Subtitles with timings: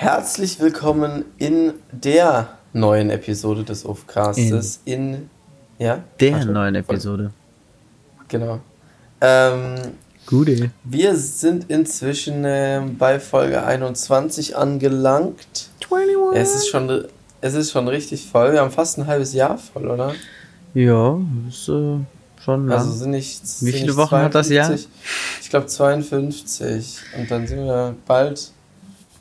[0.00, 4.78] Herzlich willkommen in der neuen Episode des Ofcastes.
[4.84, 5.30] In, in
[5.80, 6.04] ja?
[6.20, 7.32] Der Warte, neuen Episode.
[8.28, 8.60] Genau.
[9.20, 9.74] Ähm,
[10.24, 10.70] Gute.
[10.84, 15.68] Wir sind inzwischen äh, bei Folge 21 angelangt.
[15.90, 16.42] 21.
[16.42, 17.04] Es ist schon,
[17.40, 18.52] es ist schon richtig voll.
[18.52, 20.14] Wir haben fast ein halbes Jahr voll, oder?
[20.74, 21.18] Ja,
[21.48, 21.98] ist äh,
[22.44, 22.70] schon lang.
[22.70, 23.42] Also sind nicht.
[23.62, 24.78] Wie viele nicht Wochen 52, hat das Jahr?
[25.40, 26.98] Ich glaube 52.
[27.18, 28.52] Und dann sind wir bald,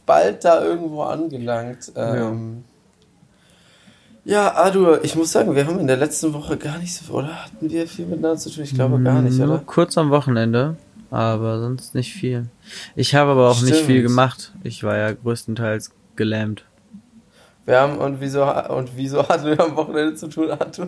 [0.07, 1.91] bald da irgendwo angelangt.
[1.95, 2.63] Ähm,
[4.25, 4.45] ja.
[4.45, 7.45] ja, Adu, ich muss sagen, wir haben in der letzten Woche gar nicht so, oder
[7.45, 8.63] hatten wir viel miteinander zu tun?
[8.63, 9.61] Ich glaube gar nicht, oder?
[9.63, 10.77] Kurz am Wochenende,
[11.11, 12.47] aber sonst nicht viel.
[12.95, 13.73] Ich habe aber auch Stimmt.
[13.73, 14.53] nicht viel gemacht.
[14.63, 16.63] Ich war ja größtenteils gelähmt.
[17.65, 20.87] Wir haben, und wieso, und wieso hatten wir am Wochenende zu tun, Arthur?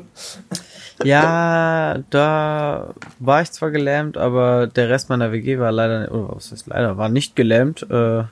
[1.03, 6.53] Ja, da war ich zwar gelähmt, aber der Rest meiner WG war leider, oder was
[6.53, 7.85] heißt leider, war nicht gelähmt.
[7.91, 8.23] Äh,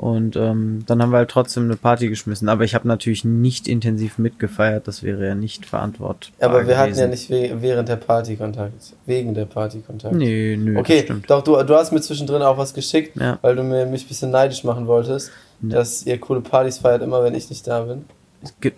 [0.00, 2.48] und ähm, dann haben wir halt trotzdem eine Party geschmissen.
[2.48, 6.32] Aber ich habe natürlich nicht intensiv mitgefeiert, das wäre ja nicht verantwortlich.
[6.40, 6.78] Aber wir gewesen.
[6.78, 8.94] hatten ja nicht während der Party Kontakt.
[9.04, 10.14] Wegen der Party Kontakt.
[10.14, 10.78] Nee, nö.
[10.78, 13.38] Okay, doch, du, du hast mir zwischendrin auch was geschickt, ja.
[13.42, 15.68] weil du mir, mich ein bisschen neidisch machen wolltest, ja.
[15.76, 18.06] dass ihr coole Partys feiert, immer wenn ich nicht da bin.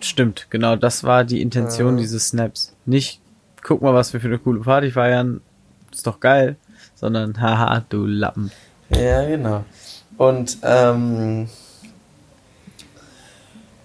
[0.01, 1.97] Stimmt, genau, das war die Intention ah.
[1.99, 2.75] dieses Snaps.
[2.85, 3.21] Nicht,
[3.61, 5.39] guck mal, was wir für eine coole Party feiern,
[5.89, 6.57] ist doch geil,
[6.95, 8.51] sondern, haha, du Lappen.
[8.89, 9.63] Ja, genau.
[10.27, 11.49] Und, ähm,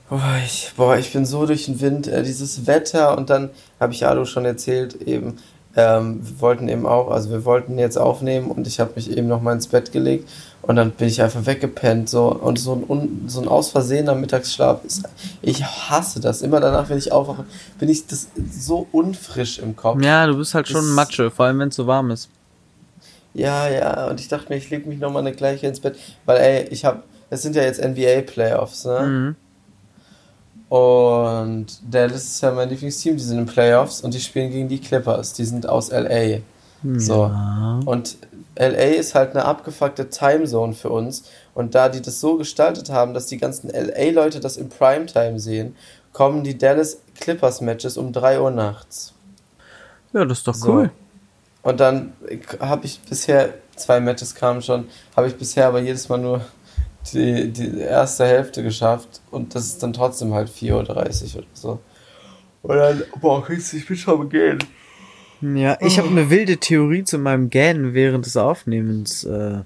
[0.08, 3.50] boah, ich, boah, ich bin so durch den Wind, äh, dieses Wetter und dann
[3.80, 5.38] habe ich Alu schon erzählt, eben,
[5.74, 9.26] ähm, wir wollten eben auch, also wir wollten jetzt aufnehmen und ich habe mich eben
[9.26, 10.28] noch mal ins Bett gelegt
[10.62, 14.84] und dann bin ich einfach weggepennt so und so ein, so ein aus Versehener Mittagsschlaf
[14.84, 15.08] ist,
[15.42, 16.42] ich hasse das.
[16.42, 17.44] Immer danach, wenn ich aufwache,
[17.78, 20.02] bin ich das so unfrisch im Kopf.
[20.02, 22.28] Ja, du bist halt schon Matsche, vor allem wenn es so warm ist.
[23.38, 26.38] Ja, ja, und ich dachte mir, ich lege mich nochmal eine gleiche ins Bett, weil
[26.38, 29.00] ey, ich habe, es sind ja jetzt NBA Playoffs, ne?
[29.00, 29.36] Mhm.
[30.68, 34.80] Und Dallas ist ja mein Lieblingsteam, die sind in Playoffs und die spielen gegen die
[34.80, 36.40] Clippers, die sind aus LA.
[36.96, 37.26] So.
[37.26, 37.80] Ja.
[37.86, 38.18] Und
[38.58, 41.24] LA ist halt eine abgefuckte Timezone für uns.
[41.54, 45.74] Und da die das so gestaltet haben, dass die ganzen LA-Leute das im Primetime sehen,
[46.12, 49.14] kommen die Dallas Clippers-Matches um 3 Uhr nachts.
[50.12, 50.72] Ja, das ist doch so.
[50.72, 50.90] cool.
[51.62, 52.12] Und dann
[52.60, 54.86] habe ich bisher, zwei Matches kamen schon,
[55.16, 56.40] habe ich bisher aber jedes Mal nur
[57.12, 60.84] die, die erste Hälfte geschafft und das ist dann trotzdem halt 4.30 Uhr
[61.38, 61.80] oder so.
[62.62, 64.58] Und dann, boah, ich will schon gehen.
[65.40, 69.60] Ja, ich habe eine wilde Theorie zu meinem Gähnen während des Aufnehmens äh,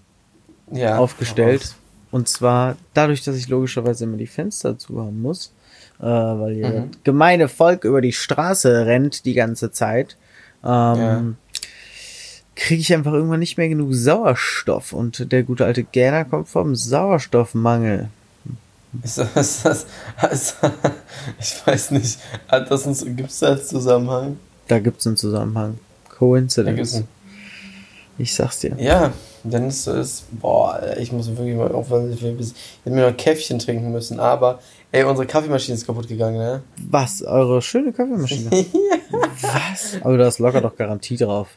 [0.70, 1.74] ja, aufgestellt.
[2.10, 5.54] Und zwar dadurch, dass ich logischerweise immer die Fenster zu haben muss,
[5.98, 6.90] äh, weil ihr mhm.
[7.04, 10.18] gemeine Volk über die Straße rennt die ganze Zeit,
[10.62, 11.22] ähm, ja.
[12.54, 14.92] Kriege ich einfach irgendwann nicht mehr genug Sauerstoff.
[14.92, 18.08] Und der gute alte Gähner kommt vom Sauerstoffmangel.
[19.02, 19.86] Ist das, ist das,
[20.30, 20.56] ist,
[21.40, 22.18] ich weiß nicht,
[23.16, 24.36] gibt es da einen Zusammenhang?
[24.68, 25.78] Da gibt es einen Zusammenhang.
[26.10, 27.02] Coincidence.
[28.18, 28.76] Ich sag's dir.
[28.78, 29.12] Ja,
[29.44, 32.36] dann ist es, boah, ich muss wirklich mal aufhören, ich hätte
[32.84, 34.60] mir noch ein Käffchen trinken müssen, aber,
[34.92, 36.62] ey, unsere Kaffeemaschine ist kaputt gegangen, ne?
[36.76, 37.22] Was?
[37.22, 38.50] Eure schöne Kaffeemaschine?
[39.40, 39.96] Was?
[40.02, 41.48] Aber da ist locker doch Garantie drauf.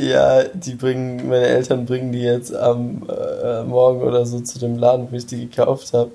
[0.00, 4.78] Ja, die bringen, meine Eltern bringen die jetzt am äh, Morgen oder so zu dem
[4.78, 6.10] Laden, wo ich die gekauft habe.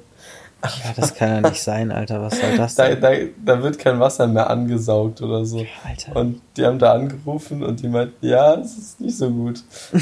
[0.63, 2.21] Ja, das kann ja nicht sein, Alter.
[2.21, 2.99] Was soll das denn?
[2.99, 5.63] Da, da, da wird kein Wasser mehr angesaugt oder so.
[5.83, 6.15] Alter.
[6.15, 9.61] Und die haben da angerufen und die meinten, ja, das ist nicht so gut.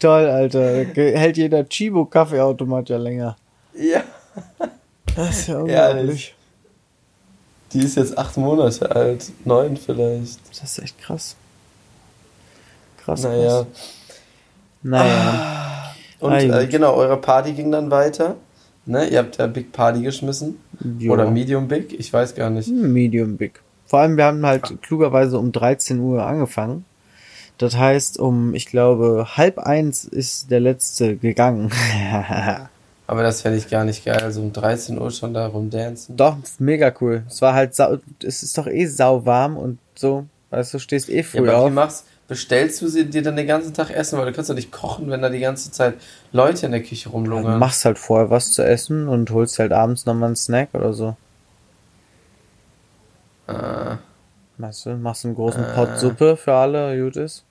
[0.00, 0.84] Toll, Alter.
[0.94, 3.36] Hält jeder Chibo-Kaffeeautomat ja länger.
[3.74, 4.02] Ja.
[5.14, 6.28] Das ist ja unglaublich.
[6.28, 6.34] Ja,
[7.72, 9.30] die ist jetzt acht Monate alt.
[9.44, 10.40] Neun vielleicht.
[10.50, 11.36] Das ist echt krass.
[13.04, 13.22] Krass.
[13.22, 13.62] Naja.
[13.62, 13.66] Krass.
[14.82, 15.92] Naja.
[16.20, 16.26] Ah.
[16.26, 18.36] Und äh, genau, eure Party ging dann weiter.
[18.86, 19.08] Ne?
[19.08, 20.58] Ihr habt ja Big Party geschmissen.
[20.98, 21.12] Jo.
[21.12, 22.68] Oder Medium Big, ich weiß gar nicht.
[22.68, 23.60] Medium Big.
[23.86, 24.80] Vor allem, wir haben halt Ach.
[24.80, 26.84] klugerweise um 13 Uhr angefangen.
[27.58, 31.70] Das heißt, um, ich glaube, halb eins ist der letzte gegangen.
[33.06, 36.16] Aber das fände ich gar nicht geil, also um 13 Uhr schon da rumdancen.
[36.16, 37.22] Doch, mega cool.
[37.28, 41.08] Es war halt sau, es ist doch eh sau warm und so, weißt du, stehst
[41.08, 41.70] eh früh ja, aber auf.
[41.70, 44.54] Wie machst, bestellst du sie dir dann den ganzen Tag essen, weil du kannst doch
[44.56, 45.94] nicht kochen, wenn da die ganze Zeit
[46.32, 47.52] Leute in der Küche rumlungern.
[47.52, 50.92] Ja, machst halt vorher was zu essen und holst halt abends nochmal einen Snack oder
[50.92, 51.16] so.
[53.46, 53.96] Äh.
[54.58, 55.74] Weißt du, machst einen großen äh.
[55.74, 57.44] Pot Suppe für alle, gut ist.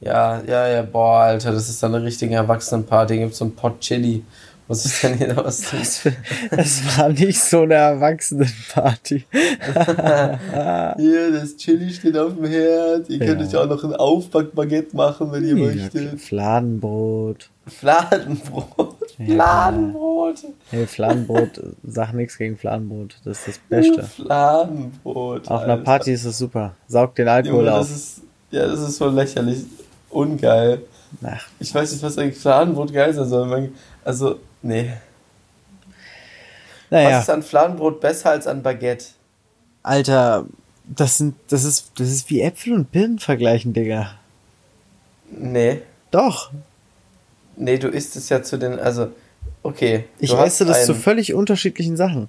[0.00, 3.18] Ja, ja, ja, boah, Alter, das ist dann eine richtige Erwachsenenparty.
[3.18, 4.22] Gibt so einen Pot Chili
[4.68, 5.78] Muss ich denn hier was tun?
[6.50, 9.24] Das, war nicht so eine Erwachsenenparty.
[9.32, 13.08] hier, das Chili steht auf dem Herd.
[13.08, 13.26] Ihr ja.
[13.26, 16.20] könnt euch auch noch ein Aufbackbaguette machen, wenn ihr ja, möchtet.
[16.20, 17.48] Fladenbrot.
[17.66, 18.96] Fladenbrot.
[19.18, 19.34] Ja.
[19.34, 20.36] Fladenbrot.
[20.70, 23.16] Hey, Fladenbrot, sag nichts gegen Fladenbrot.
[23.24, 24.02] Das ist das Beste.
[24.02, 25.48] Fladenbrot.
[25.48, 26.74] Auf einer Party ist es super.
[26.86, 27.90] Saugt den Alkohol Junge, auf.
[27.90, 28.20] Ist,
[28.50, 29.64] ja, das ist so lächerlich.
[30.16, 30.82] Ungeil.
[31.22, 31.46] Ach.
[31.60, 33.72] Ich weiß nicht, was eigentlich Fladenbrot geil sein soll.
[34.02, 34.92] Also, nee.
[36.90, 37.18] Naja.
[37.18, 39.06] Was ist an Fladenbrot besser als an Baguette?
[39.82, 40.46] Alter,
[40.84, 44.14] das sind, das ist, das ist wie Äpfel und Birnen vergleichen, Digga.
[45.30, 45.82] Nee.
[46.10, 46.50] Doch.
[47.56, 49.12] Nee, du isst es ja zu den, also,
[49.62, 50.04] okay.
[50.18, 52.28] Ich esse das zu völlig unterschiedlichen Sachen.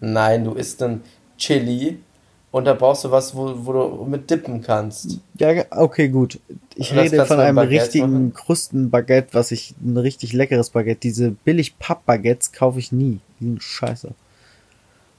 [0.00, 1.02] Nein, du isst dann
[1.38, 2.00] Chili
[2.50, 5.18] und da brauchst du was, wo, wo du mit dippen kannst.
[5.38, 6.40] Ja, okay, gut.
[6.76, 8.34] Ich rede von einem richtigen machen.
[8.34, 11.00] Krustenbaguette, was ich, ein richtig leckeres Baguette.
[11.00, 13.20] Diese billig Papp-Baguettes kaufe ich nie.
[13.40, 14.08] Die sind scheiße.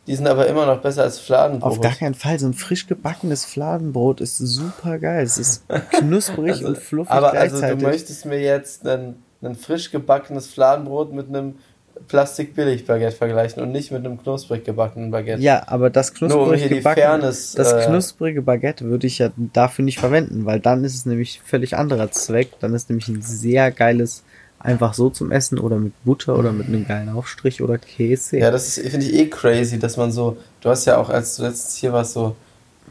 [0.07, 1.71] Die sind aber immer noch besser als Fladenbrot.
[1.71, 2.39] Auf gar keinen Fall.
[2.39, 5.23] So ein frisch gebackenes Fladenbrot ist super geil.
[5.23, 7.63] Es ist knusprig also, und fluffig aber gleichzeitig.
[7.63, 11.57] Aber also du möchtest mir jetzt ein, ein frisch gebackenes Fladenbrot mit einem
[12.07, 15.41] Plastik-Billig-Baguette vergleichen und nicht mit einem knusprig gebackenen Baguette.
[15.41, 19.99] Ja, aber das knusprig um Fairness, das äh, knusprige Baguette würde ich ja dafür nicht
[19.99, 22.59] verwenden, weil dann ist es nämlich völlig anderer Zweck.
[22.59, 24.23] Dann ist nämlich ein sehr geiles
[24.59, 28.37] einfach so zum Essen oder mit Butter oder mit einem geilen Aufstrich oder Käse.
[28.37, 31.43] Ja, das finde ich eh crazy, dass man so, du hast ja auch, als du
[31.43, 32.35] letztens hier warst, so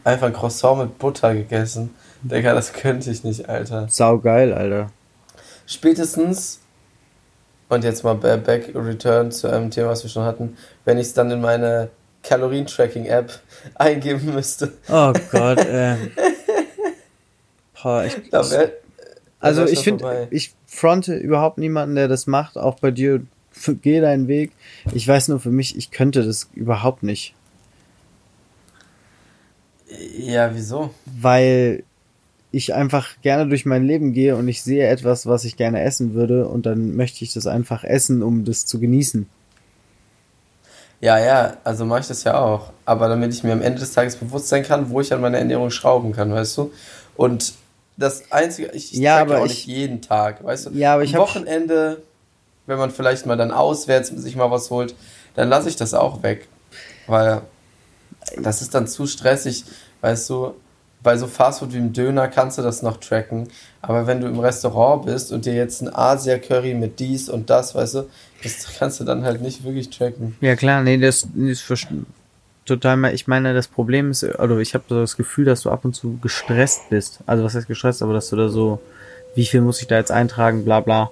[0.03, 1.91] einfach ein Croissant mit Butter gegessen.
[2.21, 3.87] Digga, das könnte ich nicht, Alter.
[3.89, 4.91] Sau geil, Alter.
[5.65, 6.58] Spätestens,
[7.69, 11.13] und jetzt mal back, return zu einem Thema, was wir schon hatten, wenn ich es
[11.13, 11.89] dann in meine
[12.23, 13.39] Kalorien-Tracking-App
[13.75, 14.73] eingeben müsste.
[14.89, 15.95] Oh Gott, äh.
[17.81, 18.73] Boah, ich, da wär,
[19.39, 23.21] also ich finde, ich fronte überhaupt niemanden, der das macht, auch bei dir,
[23.81, 24.51] geh deinen Weg.
[24.93, 27.35] Ich weiß nur für mich, ich könnte das überhaupt nicht.
[30.17, 30.93] Ja, wieso?
[31.05, 31.83] Weil
[32.51, 36.13] ich einfach gerne durch mein Leben gehe und ich sehe etwas, was ich gerne essen
[36.13, 39.27] würde und dann möchte ich das einfach essen, um das zu genießen.
[41.01, 42.71] Ja, ja, also mache ich das ja auch.
[42.85, 45.37] Aber damit ich mir am Ende des Tages bewusst sein kann, wo ich an meiner
[45.37, 46.71] Ernährung schrauben kann, weißt du?
[47.15, 47.53] Und
[47.95, 50.69] das Einzige, ich, ich ja, aber auch ich, nicht jeden Tag, weißt du?
[50.71, 52.01] Ja, aber ich Am Wochenende,
[52.65, 54.95] wenn man vielleicht mal dann auswärts sich mal was holt,
[55.35, 56.47] dann lasse ich das auch weg.
[57.07, 57.41] Weil
[58.37, 59.63] das ist dann zu stressig,
[60.01, 60.53] weißt du?
[61.01, 63.47] Bei so Fastfood wie im Döner kannst du das noch tracken.
[63.81, 67.73] Aber wenn du im Restaurant bist und dir jetzt ein Asia-Curry mit dies und das,
[67.73, 68.09] weißt du,
[68.43, 70.35] das kannst du dann halt nicht wirklich tracken.
[70.41, 71.87] Ja klar, nee, das, das
[72.65, 75.69] total mal, ich meine, das Problem ist, also ich habe so das Gefühl, dass du
[75.69, 77.19] ab und zu gestresst bist.
[77.25, 78.79] Also was heißt gestresst, aber dass du da so,
[79.35, 81.11] wie viel muss ich da jetzt eintragen, bla bla.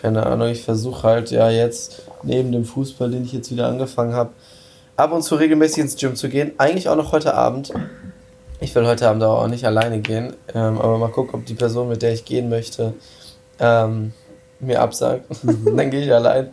[0.00, 4.14] Keine Ahnung, ich versuche halt ja jetzt neben dem Fußball, den ich jetzt wieder angefangen
[4.14, 4.30] habe,
[4.96, 6.52] ab und zu regelmäßig ins Gym zu gehen.
[6.58, 7.72] Eigentlich auch noch heute Abend.
[8.60, 11.88] Ich will heute Abend auch nicht alleine gehen, ähm, aber mal gucken, ob die Person,
[11.88, 12.94] mit der ich gehen möchte,
[13.58, 14.12] ähm,
[14.60, 15.44] mir absagt.
[15.44, 15.72] Mhm.
[15.76, 16.50] Dann gehe ich allein.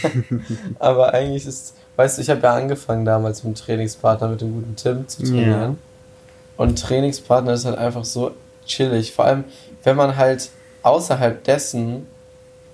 [0.78, 4.54] aber eigentlich ist Weißt du, ich habe ja angefangen damals mit dem Trainingspartner, mit dem
[4.54, 5.60] guten Tim zu trainieren.
[5.60, 5.74] Ja.
[6.56, 8.30] Und Trainingspartner ist halt einfach so
[8.64, 9.12] chillig.
[9.12, 9.42] Vor allem,
[9.82, 10.50] wenn man halt
[10.84, 12.06] außerhalb dessen,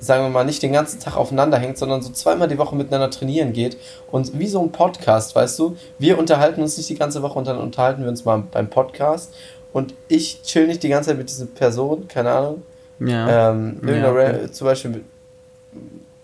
[0.04, 3.10] sagen wir mal, nicht den ganzen Tag aufeinander hängt, sondern so zweimal die Woche miteinander
[3.10, 3.76] trainieren geht.
[4.10, 7.46] Und wie so ein Podcast, weißt du, wir unterhalten uns nicht die ganze Woche und
[7.46, 9.34] dann unterhalten wir uns mal beim Podcast.
[9.72, 12.62] Und ich chill nicht die ganze Zeit mit dieser Person, keine Ahnung.
[13.00, 13.50] Ja.
[13.50, 14.50] Ähm, ja, okay.
[14.52, 15.04] Zum Beispiel mit,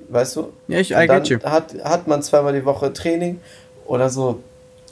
[0.08, 0.52] weißt du?
[0.68, 3.40] Ja, ich I dann hat, hat man zweimal die Woche Training
[3.86, 4.40] oder so.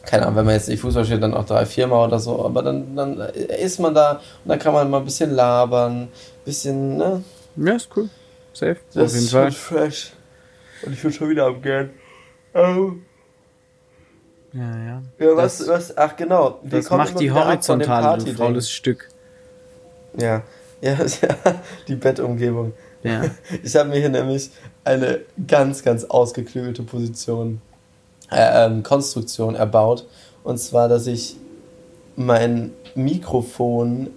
[0.05, 2.63] Keine Ahnung, wenn man jetzt nicht Fußball spielt, dann auch drei, viermal oder so, aber
[2.63, 6.09] dann, dann ist man da und dann kann man mal ein bisschen labern, ein
[6.45, 7.23] bisschen, ne?
[7.57, 8.09] Ja, ist cool.
[8.53, 8.77] Safe.
[8.93, 9.53] Das Auf jeden ist Fall.
[9.53, 10.13] fresh.
[10.83, 11.91] Und ich will schon wieder abgehen.
[12.55, 12.93] Oh.
[14.53, 15.03] Ja, ja.
[15.19, 16.61] Ja, was, das, was, ach genau.
[16.63, 19.09] Wir das macht die horizontale, du faules Stück.
[20.17, 20.43] Ja.
[20.81, 21.37] ja, ja,
[21.87, 22.73] die Bettumgebung.
[23.03, 23.23] Ja.
[23.63, 24.51] Ich habe mir hier nämlich
[24.85, 27.61] eine ganz, ganz ausgeklügelte Position,
[28.31, 30.07] äh, ähm, Konstruktion erbaut.
[30.43, 31.37] Und zwar, dass ich
[32.17, 34.11] mein Mikrofon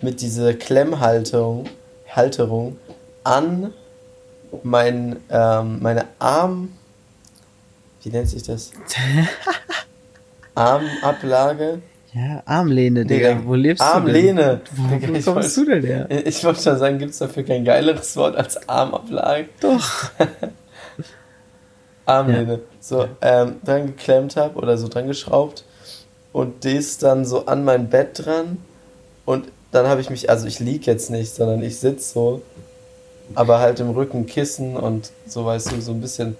[0.00, 1.66] mit dieser Klemmhalterung
[2.08, 2.78] Halterung
[3.26, 3.72] an
[4.62, 6.72] mein, ähm, meine Arm.
[8.02, 8.70] Wie nennt sich das?
[10.54, 11.82] Armablage
[12.16, 13.34] ja, Armlehne, Digga.
[13.34, 13.42] Digga.
[13.44, 14.62] Wo lebst Armlehne.
[14.64, 15.02] du denn?
[15.02, 15.26] Armlehne.
[15.26, 16.08] Wo kommst du denn her?
[16.08, 19.50] Ich wollte schon sagen, gibt es dafür kein geileres Wort als Armablage?
[19.60, 19.84] Doch.
[22.06, 22.52] Armlehne.
[22.54, 22.58] Ja.
[22.80, 25.64] So, ähm, dran geklemmt habe oder so dran geschraubt
[26.32, 28.58] und das dann so an mein Bett dran
[29.26, 32.42] und dann habe ich mich, also ich lieg jetzt nicht, sondern ich sitze so
[33.34, 36.36] aber halt im Rücken Kissen und so, weißt du, so ein bisschen,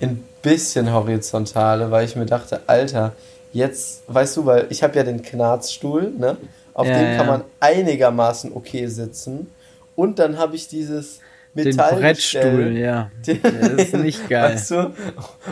[0.00, 3.12] ein bisschen horizontale, weil ich mir dachte, Alter,
[3.52, 6.36] jetzt, weißt du, weil ich habe ja den Knarzstuhl, ne?
[6.72, 7.16] Auf ja, dem ja.
[7.16, 9.48] kann man einigermaßen okay sitzen.
[9.96, 11.18] Und dann habe ich dieses
[11.52, 11.90] Metall.
[11.90, 13.10] Den Brettstuhl, ja.
[13.26, 14.54] Das ist nicht geil.
[14.54, 14.94] Weißt du?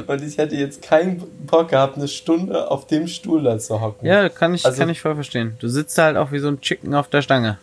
[0.07, 4.07] Und ich hätte jetzt keinen Bock gehabt, eine Stunde auf dem Stuhl da zu hocken.
[4.07, 5.57] Ja, kann ich, also, kann ich voll verstehen.
[5.59, 7.59] Du sitzt halt auch wie so ein Chicken auf der Stange.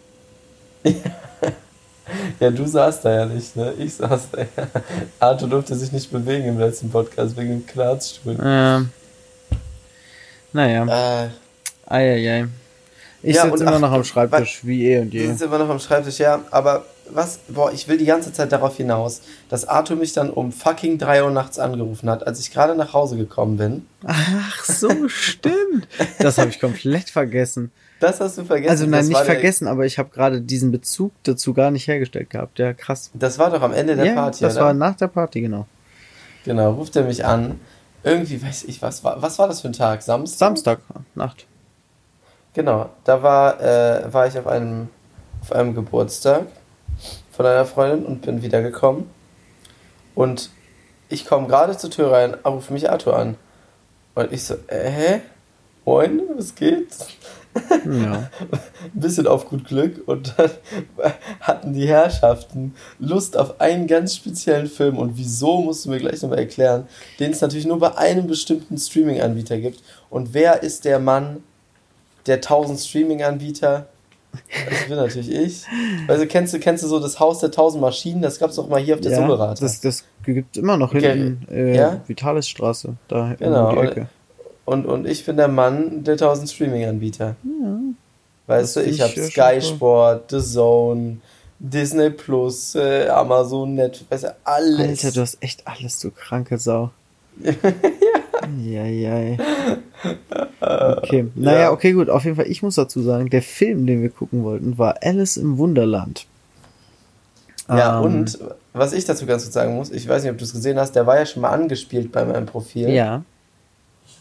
[2.39, 3.73] ja, du saßt da ja nicht, ne?
[3.77, 4.67] Ich saß da ja.
[5.19, 8.37] Arthur durfte sich nicht bewegen im letzten Podcast wegen dem Knarzstuhl.
[8.41, 8.89] Ähm.
[10.53, 11.25] Naja.
[11.25, 11.29] Äh.
[11.87, 12.47] Eieiei.
[13.21, 15.23] Ich ja, sitze immer ach, noch am Schreibtisch, wie eh und je.
[15.23, 18.51] Ich sitze immer noch am Schreibtisch, ja, aber was, boah, ich will die ganze Zeit
[18.51, 22.51] darauf hinaus, dass Arthur mich dann um fucking 3 Uhr nachts angerufen hat, als ich
[22.51, 23.85] gerade nach Hause gekommen bin.
[24.05, 25.87] Ach so, stimmt.
[26.19, 27.71] Das habe ich komplett vergessen.
[28.05, 28.69] Das hast du vergessen.
[28.69, 32.59] Also nein, nicht vergessen, aber ich habe gerade diesen Bezug dazu gar nicht hergestellt gehabt.
[32.59, 33.09] Ja, krass.
[33.15, 34.65] Das war doch am Ende der ja, Party, das oder?
[34.65, 35.65] war nach der Party, genau.
[36.43, 37.59] Genau, ruft er mich an.
[38.03, 40.03] Irgendwie weiß ich, was war, was war das für ein Tag?
[40.03, 40.37] Samstag?
[40.37, 40.79] Samstag,
[41.15, 41.47] Nacht.
[42.53, 44.89] Genau, da war, äh, war ich auf einem,
[45.41, 46.43] auf einem Geburtstag
[47.31, 49.09] von einer Freundin und bin wiedergekommen.
[50.13, 50.51] Und
[51.09, 53.35] ich komme gerade zur Tür rein, ruft mich Arthur an.
[54.13, 55.21] Und ich so, äh, hä?
[55.85, 56.95] Moin, was geht?
[57.85, 58.29] Ja.
[58.51, 60.51] Ein bisschen auf gut Glück und dann
[61.39, 66.21] hatten die Herrschaften Lust auf einen ganz speziellen Film und wieso musst du mir gleich
[66.21, 66.87] nochmal erklären,
[67.19, 69.81] den es natürlich nur bei einem bestimmten Streaming-Anbieter gibt.
[70.09, 71.43] Und wer ist der Mann
[72.25, 73.87] der 1000 Streaming-Anbieter
[74.69, 75.63] das bin natürlich ich.
[76.07, 78.21] Also kennst du, kennst du so das Haus der tausend Maschinen?
[78.21, 79.61] Das gab es auch mal hier auf der ja, Summerater.
[79.61, 82.01] Das, das gibt immer noch hinten äh, ja?
[82.07, 82.95] Vitalisstraße.
[83.07, 83.69] Da genau.
[83.69, 83.99] Um die Ecke.
[84.01, 84.07] Und,
[84.65, 87.35] und, und ich bin der Mann der tausend Streaming-Anbieter.
[87.43, 87.79] Ja.
[88.47, 91.17] Weißt das du, ich habe Sky Sport, The Zone,
[91.59, 95.03] Disney Plus, äh, Amazon, Netflix, weißt du, alles.
[95.05, 96.91] Alter, du hast echt alles, du kranke Sau.
[97.41, 98.85] ja.
[98.85, 99.37] Ja, ja.
[100.59, 101.27] Okay.
[101.35, 101.71] Naja, ja.
[101.71, 102.09] okay, gut.
[102.09, 105.37] Auf jeden Fall, ich muss dazu sagen, der Film, den wir gucken wollten, war Alice
[105.37, 106.27] im Wunderland.
[107.67, 108.39] Ja, ähm, und
[108.73, 110.95] was ich dazu ganz kurz sagen muss, ich weiß nicht, ob du es gesehen hast,
[110.95, 112.89] der war ja schon mal angespielt bei meinem Profil.
[112.89, 113.23] Ja.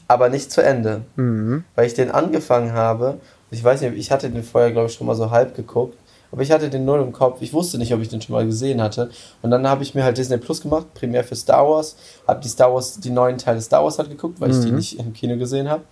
[0.06, 1.02] Aber nicht zu Ende.
[1.16, 1.64] Mhm.
[1.74, 3.18] Weil ich den angefangen habe.
[3.50, 5.96] Ich weiß nicht, ich hatte den vorher, glaube ich, schon mal so halb geguckt
[6.34, 7.42] aber ich hatte den null im Kopf.
[7.42, 9.08] Ich wusste nicht, ob ich den schon mal gesehen hatte.
[9.40, 11.94] Und dann habe ich mir halt Disney Plus gemacht, primär für Star Wars.
[12.26, 14.54] Habe die Star Wars, die neuen Teile Star Wars halt geguckt, weil mhm.
[14.54, 14.76] ich die mhm.
[14.76, 15.84] nicht im Kino gesehen habe.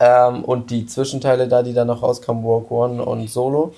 [0.00, 3.72] Ähm, und die Zwischenteile da, die dann noch rauskamen, Walk One und Solo.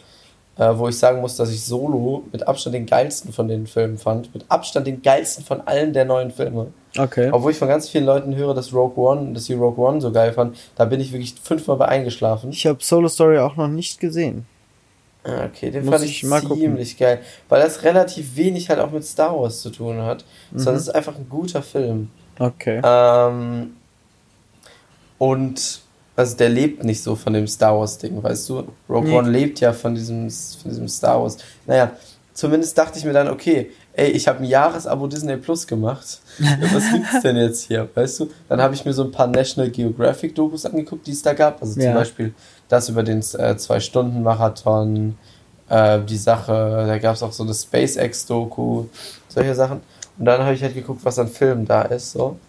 [0.59, 3.97] Äh, wo ich sagen muss, dass ich Solo mit Abstand den geilsten von den Filmen
[3.97, 4.35] fand.
[4.35, 6.73] Mit Abstand den geilsten von allen der neuen Filme.
[6.97, 7.31] Okay.
[7.31, 10.11] Obwohl ich von ganz vielen Leuten höre, dass Rogue One, dass sie Rogue One so
[10.11, 10.57] geil fanden.
[10.75, 12.51] Da bin ich wirklich fünfmal bei eingeschlafen.
[12.51, 14.47] Ich habe Solo Story auch noch nicht gesehen.
[15.23, 16.87] Ah, okay, den Muss fand ich, ich ziemlich gucken.
[16.99, 17.21] geil.
[17.49, 20.25] Weil das relativ wenig halt auch mit Star Wars zu tun hat.
[20.51, 20.59] Mhm.
[20.59, 22.11] Sondern es ist einfach ein guter Film.
[22.41, 22.81] Okay.
[22.83, 23.75] Ähm,
[25.19, 25.83] und
[26.19, 28.65] also der lebt nicht so von dem Star Wars-Ding, weißt du?
[28.89, 29.17] Rogue nee.
[29.17, 31.37] One lebt ja von diesem, von diesem Star Wars.
[31.65, 31.93] Naja,
[32.35, 36.21] zumindest dachte ich mir dann, okay, ey, ich habe ein Jahresabo Disney Plus gemacht.
[36.39, 38.31] Was gibt's denn jetzt hier, weißt du?
[38.49, 41.63] Dann habe ich mir so ein paar National Geographic Dokus angeguckt, die es da gab.
[41.63, 41.87] Also ja.
[41.87, 42.35] zum Beispiel
[42.69, 45.17] das über den äh, Zwei-Stunden-Marathon,
[45.69, 48.87] äh, die Sache, da gab es auch so eine SpaceX-Doku,
[49.29, 49.83] solche Sachen.
[50.19, 52.11] Und dann habe ich halt geguckt, was an Filmen da ist.
[52.11, 52.41] So.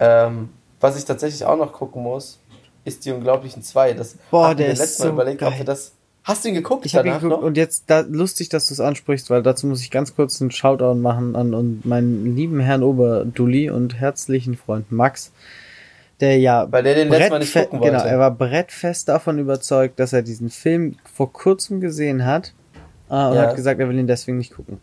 [0.00, 2.38] Ähm, was ich tatsächlich auch noch gucken muss,
[2.86, 3.92] ist die Unglaublichen zwei.
[3.92, 5.50] Das Boah, der ist letztes Mal so überlegt, geil.
[5.52, 5.92] ob wir das.
[6.22, 6.86] Hast du ihn geguckt?
[6.86, 7.42] Ich habe ihn geguckt noch?
[7.42, 10.50] und jetzt da, lustig, dass du es ansprichst, weil dazu muss ich ganz kurz einen
[10.50, 15.32] Shoutout machen an und meinen lieben Herrn Oberdulli und herzlichen Freund Max,
[16.20, 17.92] der ja weil der den letzten Mal nicht gucken wollte.
[17.92, 22.54] Genau, er war brettfest davon überzeugt, dass er diesen Film vor kurzem gesehen hat
[23.08, 23.42] äh, und ja.
[23.42, 24.80] hat gesagt, er will ihn deswegen nicht gucken.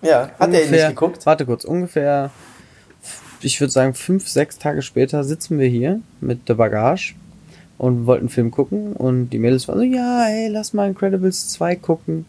[0.00, 1.26] Ja, hat ungefähr, er ihn nicht geguckt?
[1.26, 2.30] Warte kurz, ungefähr,
[3.40, 7.14] ich würde sagen, fünf, sechs Tage später sitzen wir hier mit der Bagage
[7.82, 11.48] und wollten einen Film gucken und die Mädels waren so, ja, ey, lass mal Incredibles
[11.48, 12.26] 2 gucken.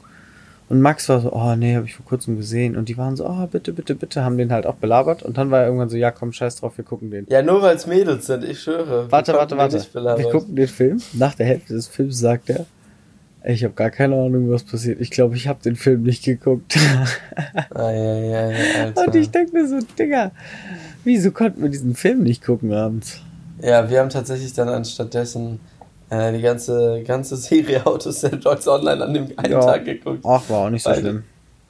[0.68, 2.76] Und Max war so, oh nee, habe ich vor kurzem gesehen.
[2.76, 5.22] Und die waren so, oh bitte, bitte, bitte, haben den halt auch belabert.
[5.22, 7.28] Und dann war er irgendwann so, ja komm, scheiß drauf, wir gucken den.
[7.30, 9.12] Ja, nur weil es Mädels sind, ich schwöre.
[9.12, 9.78] Warte, warte, warte.
[9.94, 11.00] Wir gucken den Film.
[11.14, 12.66] Nach der Hälfte des Films sagt er,
[13.44, 15.00] ich habe gar keine Ahnung, was passiert.
[15.02, 16.76] Ich glaube, ich habe den Film nicht geguckt.
[17.76, 19.06] ah, ja, ja, ja, Alter.
[19.06, 20.32] Und ich denke mir so, Digga,
[21.04, 23.22] wieso konnten wir diesen Film nicht gucken abends?
[23.64, 25.62] Ja, wir haben tatsächlich dann anstattdessen
[26.10, 29.60] äh, die ganze, ganze Serie Autos Dogs Online an dem einen ja.
[29.62, 30.20] Tag geguckt.
[30.26, 31.24] Ach, war auch nicht so beide, schlimm.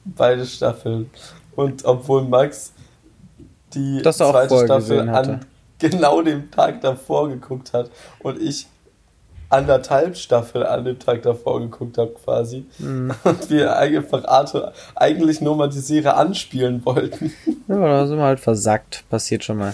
[0.04, 1.08] Beide Staffeln.
[1.54, 2.72] Und obwohl Max
[3.74, 5.46] die zweite Staffel an
[5.78, 8.66] genau dem Tag davor geguckt hat und ich
[9.50, 12.66] anderthalb Staffeln an dem Tag davor geguckt habe quasi.
[12.78, 13.14] Mhm.
[13.24, 17.32] Und wir einfach Arte eigentlich nur mal die Serie anspielen wollten.
[17.68, 19.04] Ja, da sind wir halt versackt.
[19.10, 19.72] Passiert schon mal.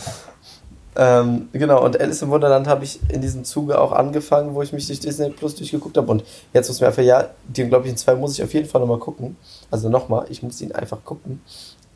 [0.97, 4.73] Ähm, genau, und Alice im Wunderland habe ich in diesem Zuge auch angefangen, wo ich
[4.73, 6.11] mich durch Disney Plus durchgeguckt habe.
[6.11, 8.99] Und jetzt muss mir einfach, ja, die unglaublichen zwei muss ich auf jeden Fall nochmal
[8.99, 9.37] gucken.
[9.71, 11.43] Also nochmal, ich muss ihn einfach gucken.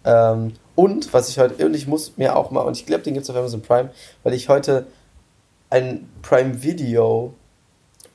[0.04, 3.14] Ähm, und was ich heute, und ich muss mir auch mal, und ich glaube, den
[3.14, 3.90] gibt es auf Amazon Prime,
[4.22, 4.86] weil ich heute
[5.70, 7.34] ein Prime Video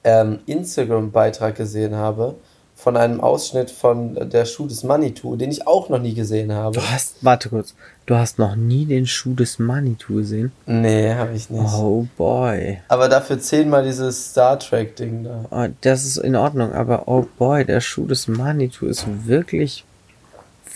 [0.04, 2.36] ähm, Instagram-Beitrag gesehen habe
[2.80, 6.76] von einem Ausschnitt von der Schuh des Manitou, den ich auch noch nie gesehen habe.
[6.76, 10.54] Du hast, warte kurz, du hast noch nie den Schuh des Manitou gesehen?
[10.66, 11.74] Nee, habe ich nicht.
[11.74, 12.80] Oh boy.
[12.88, 15.46] Aber dafür zehnmal dieses Star Trek-Ding da.
[15.52, 19.84] Oh, das ist in Ordnung, aber oh boy, der Schuh des Manitou ist wirklich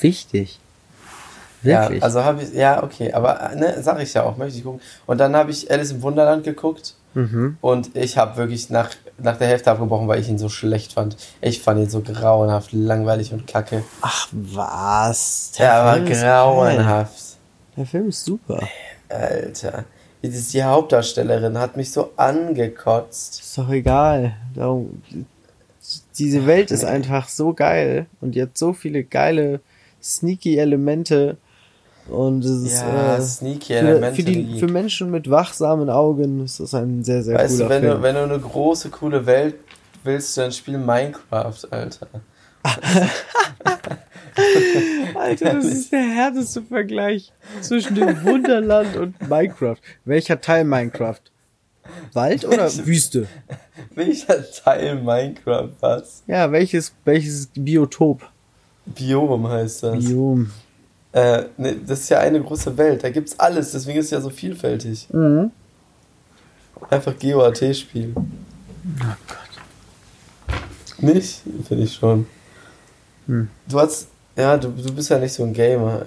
[0.01, 0.59] wichtig.
[1.61, 1.99] Wirklich?
[1.99, 4.81] Ja, also habe ich, ja, okay, aber ne, sag ich ja auch, möchte ich gucken.
[5.05, 7.57] Und dann habe ich Alice im Wunderland geguckt mhm.
[7.61, 11.17] und ich habe wirklich nach, nach der Hälfte abgebrochen, weil ich ihn so schlecht fand.
[11.41, 13.83] Ich fand ihn so grauenhaft, langweilig und kacke.
[14.01, 15.51] Ach was?
[15.57, 17.37] Der, der war grauenhaft.
[17.75, 18.67] Der Film ist super.
[19.09, 19.85] Alter.
[20.23, 23.41] Die Hauptdarstellerin hat mich so angekotzt.
[23.41, 24.35] Ist doch egal.
[26.17, 29.59] Diese Welt ist einfach so geil und jetzt so viele geile,
[30.01, 31.37] sneaky Elemente
[32.09, 34.15] und es ist ja, äh, sneaky Elemente.
[34.15, 37.69] Für, die, für Menschen mit wachsamen Augen ist das ein sehr, sehr weißt cooler du,
[37.69, 37.97] wenn Film.
[37.97, 39.55] Du, wenn du eine große, coole Welt
[40.03, 42.07] willst, dann spiel Minecraft, Alter.
[45.15, 47.31] Alter, das ist der härteste Vergleich
[47.61, 49.77] zwischen dem Wunderland und Minecraft.
[50.05, 51.21] Welcher Teil Minecraft?
[52.13, 53.27] Wald oder Welche, Wüste?
[53.93, 56.23] Welcher Teil Minecraft was?
[56.27, 58.21] Ja, welches, welches Biotop?
[58.85, 60.05] Biom heißt das.
[60.05, 60.51] Biom.
[61.13, 64.21] Äh, ne, das ist ja eine große Welt, da gibt's alles, deswegen ist es ja
[64.21, 65.07] so vielfältig.
[65.11, 65.51] Mhm.
[66.89, 68.13] Einfach GOAT-Spiel.
[68.15, 70.57] Oh Gott.
[70.97, 71.41] Nicht?
[71.67, 72.25] Finde ich schon.
[73.27, 73.47] Hm.
[73.67, 76.05] Du hast, ja, du, du bist ja nicht so ein Gamer.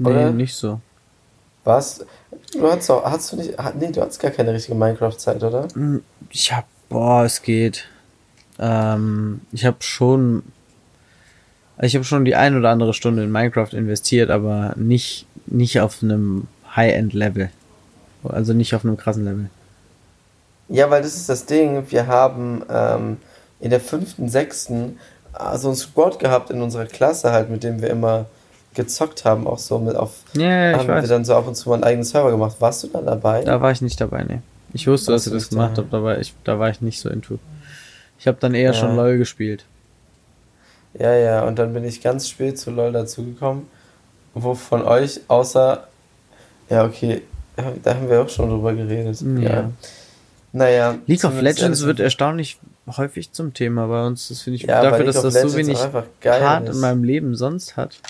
[0.00, 0.30] Oder?
[0.30, 0.80] Nee, nicht so.
[1.64, 2.04] Was?
[2.52, 5.68] Du hast auch, hast du nicht, nee, du hast gar keine richtige Minecraft-Zeit, oder?
[5.74, 7.84] Hm, ich hab, boah, es geht.
[8.58, 10.42] Ähm, ich hab schon
[11.80, 16.02] ich habe schon die ein oder andere Stunde in Minecraft investiert, aber nicht, nicht auf
[16.02, 17.50] einem High-End-Level.
[18.24, 19.50] Also nicht auf einem krassen Level.
[20.68, 21.84] Ja, weil das ist das Ding.
[21.90, 23.16] Wir haben ähm,
[23.60, 24.98] in der fünften, sechsten
[25.54, 28.26] so einen Squad gehabt in unserer Klasse halt, mit dem wir immer
[28.74, 30.12] gezockt haben, auch so mit auf.
[30.34, 31.04] Ja, ja ich haben weiß.
[31.04, 32.56] wir dann so ab und zu mal einen eigenen Server gemacht.
[32.58, 33.44] Warst du dann dabei?
[33.44, 34.40] Da war ich nicht dabei, nee.
[34.72, 37.38] Ich wusste, dass ihr das gemacht habt, aber ich, da war ich nicht so into.
[38.18, 38.74] Ich habe dann eher ja.
[38.74, 39.64] schon LOL gespielt.
[40.98, 43.66] Ja, ja, und dann bin ich ganz spät zu LOL dazugekommen,
[44.34, 45.86] wo von euch außer,
[46.70, 47.22] ja, okay,
[47.82, 49.20] da haben wir auch schon drüber geredet.
[49.20, 49.40] Ja.
[49.40, 49.70] ja.
[50.52, 50.98] Naja.
[51.06, 52.58] League of Legends wird erstaunlich
[52.96, 54.28] häufig zum Thema bei uns.
[54.28, 55.78] Das finde ich ja, dafür, dass das Legends so wenig
[56.20, 58.00] Part in meinem Leben sonst hat.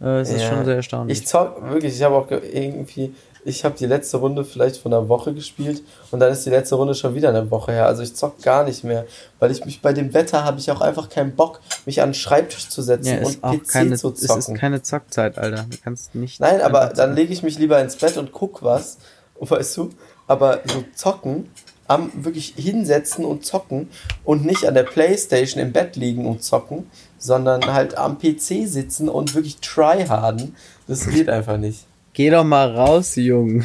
[0.00, 0.48] Äh, ist ja.
[0.48, 1.18] schon sehr erstaunlich.
[1.18, 3.14] Ich zock wirklich, ich habe auch irgendwie
[3.44, 6.74] ich habe die letzte Runde vielleicht von einer Woche gespielt und dann ist die letzte
[6.74, 7.86] Runde schon wieder eine Woche her.
[7.86, 9.06] Also ich zock gar nicht mehr,
[9.38, 12.14] weil ich mich bei dem Wetter habe ich auch einfach keinen Bock, mich an den
[12.14, 14.38] Schreibtisch zu setzen ja, und PC keine, zu zocken.
[14.38, 15.66] Es ist keine Zockzeit, Alter.
[15.68, 16.40] Du kannst nicht.
[16.40, 18.98] Nein, aber dann lege ich mich lieber ins Bett und guck was,
[19.38, 19.90] weißt du?
[20.26, 21.48] Aber so zocken,
[21.90, 23.88] am wirklich hinsetzen und zocken
[24.24, 26.86] und nicht an der Playstation im Bett liegen und zocken,
[27.18, 30.54] sondern halt am PC sitzen und wirklich tryharden,
[30.86, 31.86] das geht einfach nicht.
[32.12, 33.64] Geh doch mal raus, Jung.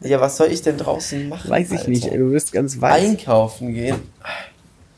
[0.00, 1.48] Ja, was soll ich denn draußen machen?
[1.48, 1.90] Weiß ich Alter?
[1.90, 3.04] nicht, du bist ganz weiß.
[3.04, 3.96] Einkaufen gehen.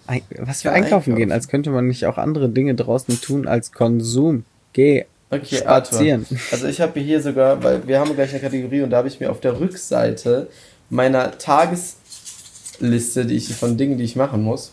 [0.07, 1.33] Ein, was für einkaufen, einkaufen, gehen?
[1.33, 4.45] Als könnte man nicht auch andere Dinge draußen tun als Konsum.
[4.73, 6.23] Geh okay, spazieren.
[6.23, 6.39] Arthur.
[6.53, 9.21] Also ich habe hier sogar, weil wir haben gleich eine Kategorie und da habe ich
[9.21, 10.49] mir auf der Rückseite
[10.91, 14.73] meiner Tagesliste, die ich von Dingen, die ich machen muss,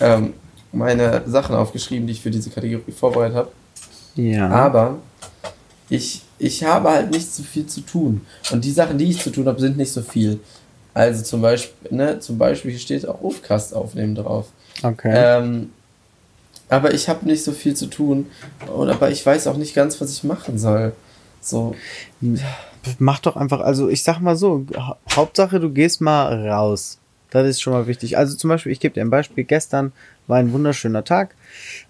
[0.00, 0.34] ähm,
[0.72, 3.52] meine Sachen aufgeschrieben, die ich für diese Kategorie vorbereitet habe.
[4.14, 4.48] Ja.
[4.48, 4.98] Aber
[5.88, 8.22] ich ich habe halt nicht so viel zu tun.
[8.50, 10.40] Und die Sachen, die ich zu tun habe, sind nicht so viel.
[10.92, 14.48] Also zum Beispiel, ne, zum Beispiel hier steht auch Aufcast aufnehmen drauf.
[14.82, 15.12] Okay.
[15.14, 15.70] Ähm,
[16.68, 18.26] aber ich habe nicht so viel zu tun.
[18.74, 20.92] Und aber ich weiß auch nicht ganz, was ich machen soll.
[21.40, 21.76] So.
[22.98, 24.66] Mach doch einfach, also ich sag mal so,
[25.14, 26.98] Hauptsache du gehst mal raus.
[27.30, 28.18] Das ist schon mal wichtig.
[28.18, 29.44] Also zum Beispiel, ich gebe dir ein Beispiel.
[29.44, 29.92] Gestern
[30.26, 31.34] war ein wunderschöner Tag.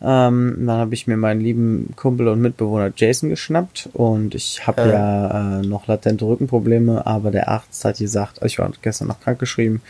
[0.00, 4.82] Ähm, dann habe ich mir meinen lieben Kumpel und Mitbewohner Jason geschnappt und ich habe
[4.82, 4.92] äh.
[4.92, 9.38] ja äh, noch latente Rückenprobleme, aber der Arzt hat gesagt, ich war gestern noch krank
[9.38, 9.80] geschrieben,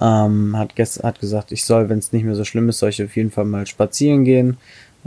[0.00, 2.90] ähm, hat, gestern, hat gesagt, ich soll, wenn es nicht mehr so schlimm ist, soll
[2.90, 4.56] ich auf jeden Fall mal spazieren gehen,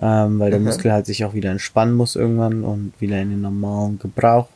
[0.01, 0.65] ähm, weil der mhm.
[0.67, 4.47] Muskel halt sich auch wieder entspannen muss irgendwann und wieder in den normalen Gebrauch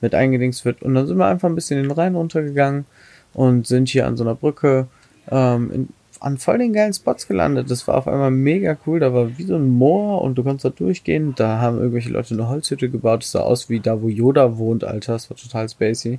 [0.00, 0.82] mit eingedingst wird.
[0.82, 2.84] Und dann sind wir einfach ein bisschen den Rhein runtergegangen
[3.32, 4.86] und sind hier an so einer Brücke
[5.30, 5.88] ähm, in,
[6.24, 7.70] an voll den geilen Spots gelandet.
[7.70, 8.98] Das war auf einmal mega cool.
[8.98, 11.34] Da war wie so ein Moor und du konntest da durchgehen.
[11.36, 13.22] Da haben irgendwelche Leute eine Holzhütte gebaut.
[13.22, 15.12] Das sah aus wie da, wo Yoda wohnt, Alter.
[15.12, 16.18] Das war total spacey.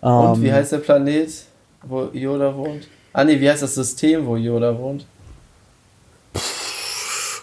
[0.00, 1.28] Und ähm, wie heißt der Planet,
[1.82, 2.88] wo Yoda wohnt?
[3.12, 5.06] Ah nee, wie heißt das System, wo Yoda wohnt?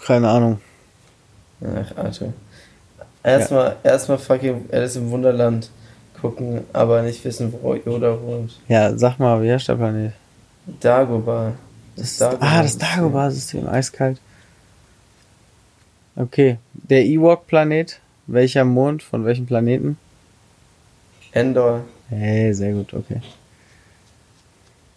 [0.05, 0.59] Keine Ahnung.
[1.62, 2.33] Ach, Arthur.
[3.21, 3.91] Erstmal, ja.
[3.91, 5.69] erstmal fucking Alice im Wunderland
[6.19, 8.57] gucken, aber nicht wissen, wo Yoda wohnt.
[8.67, 10.13] Ja, sag mal, wie heißt der Planet?
[10.79, 11.53] Dagobah.
[11.99, 14.19] Das, das ah, das Dagobah-System, eiskalt.
[16.15, 17.99] Okay, der Ewok-Planet.
[18.27, 19.97] Welcher Mond von welchem Planeten?
[21.31, 21.81] Endor.
[22.09, 23.21] Hey, sehr gut, okay.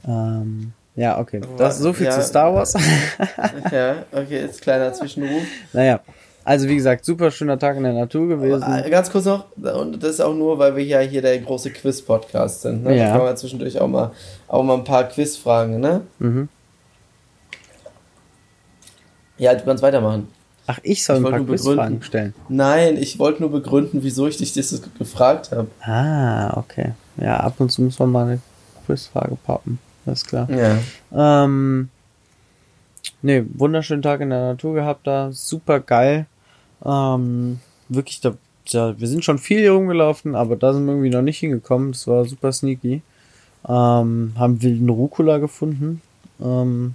[0.07, 1.41] Ähm, ja, okay.
[1.57, 2.75] Das ist so viel ja, zu Star Wars.
[3.73, 5.43] ja, okay, jetzt kleiner Zwischenruf.
[5.73, 6.01] Naja,
[6.45, 8.63] also wie gesagt, super schöner Tag in der Natur gewesen.
[8.63, 11.39] Aber äh, ganz kurz noch, und das ist auch nur, weil wir ja hier der
[11.39, 12.85] große Quiz-Podcast sind.
[12.85, 12.97] Ne?
[12.97, 13.07] Ja.
[13.07, 14.13] Da kann man zwischendurch auch mal,
[14.47, 16.03] auch mal ein paar Quiz-Fragen, ne?
[16.19, 16.49] Mhm.
[19.43, 20.29] Ja, du kannst weitermachen.
[20.69, 22.33] Ach, ich soll ich ein paar Quizfragen stellen.
[22.49, 25.67] Nein, ich wollte nur begründen, wieso ich dich das gefragt habe.
[25.81, 26.93] Ah, okay.
[27.17, 28.41] Ja, ab und zu muss man mal eine
[28.87, 29.81] Quizfrage poppen.
[30.05, 30.49] Das ist klar.
[30.49, 30.79] Ja.
[31.45, 31.89] Ähm,
[33.23, 35.33] ne, wunderschönen Tag in der Natur gehabt da.
[35.33, 36.27] Super geil.
[36.85, 38.35] Ähm, wirklich, da,
[38.71, 41.91] da, wir sind schon viel hier rumgelaufen, aber da sind wir irgendwie noch nicht hingekommen.
[41.91, 43.03] Das war super sneaky.
[43.69, 46.01] Ähm, haben wilden Rucola gefunden.
[46.41, 46.95] Ähm,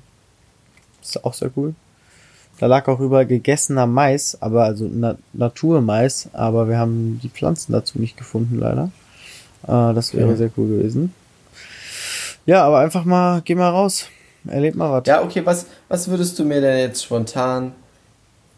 [1.01, 1.75] ist auch sehr cool.
[2.59, 7.71] Da lag auch überall gegessener Mais, aber also Na Naturmais, aber wir haben die Pflanzen
[7.71, 8.91] dazu nicht gefunden, leider.
[9.63, 10.37] Äh, das wäre okay.
[10.37, 11.13] sehr cool gewesen.
[12.45, 14.07] Ja, aber einfach mal, geh mal raus.
[14.47, 15.07] Erleb mal was.
[15.07, 17.73] Ja, okay, was, was würdest du mir denn jetzt spontan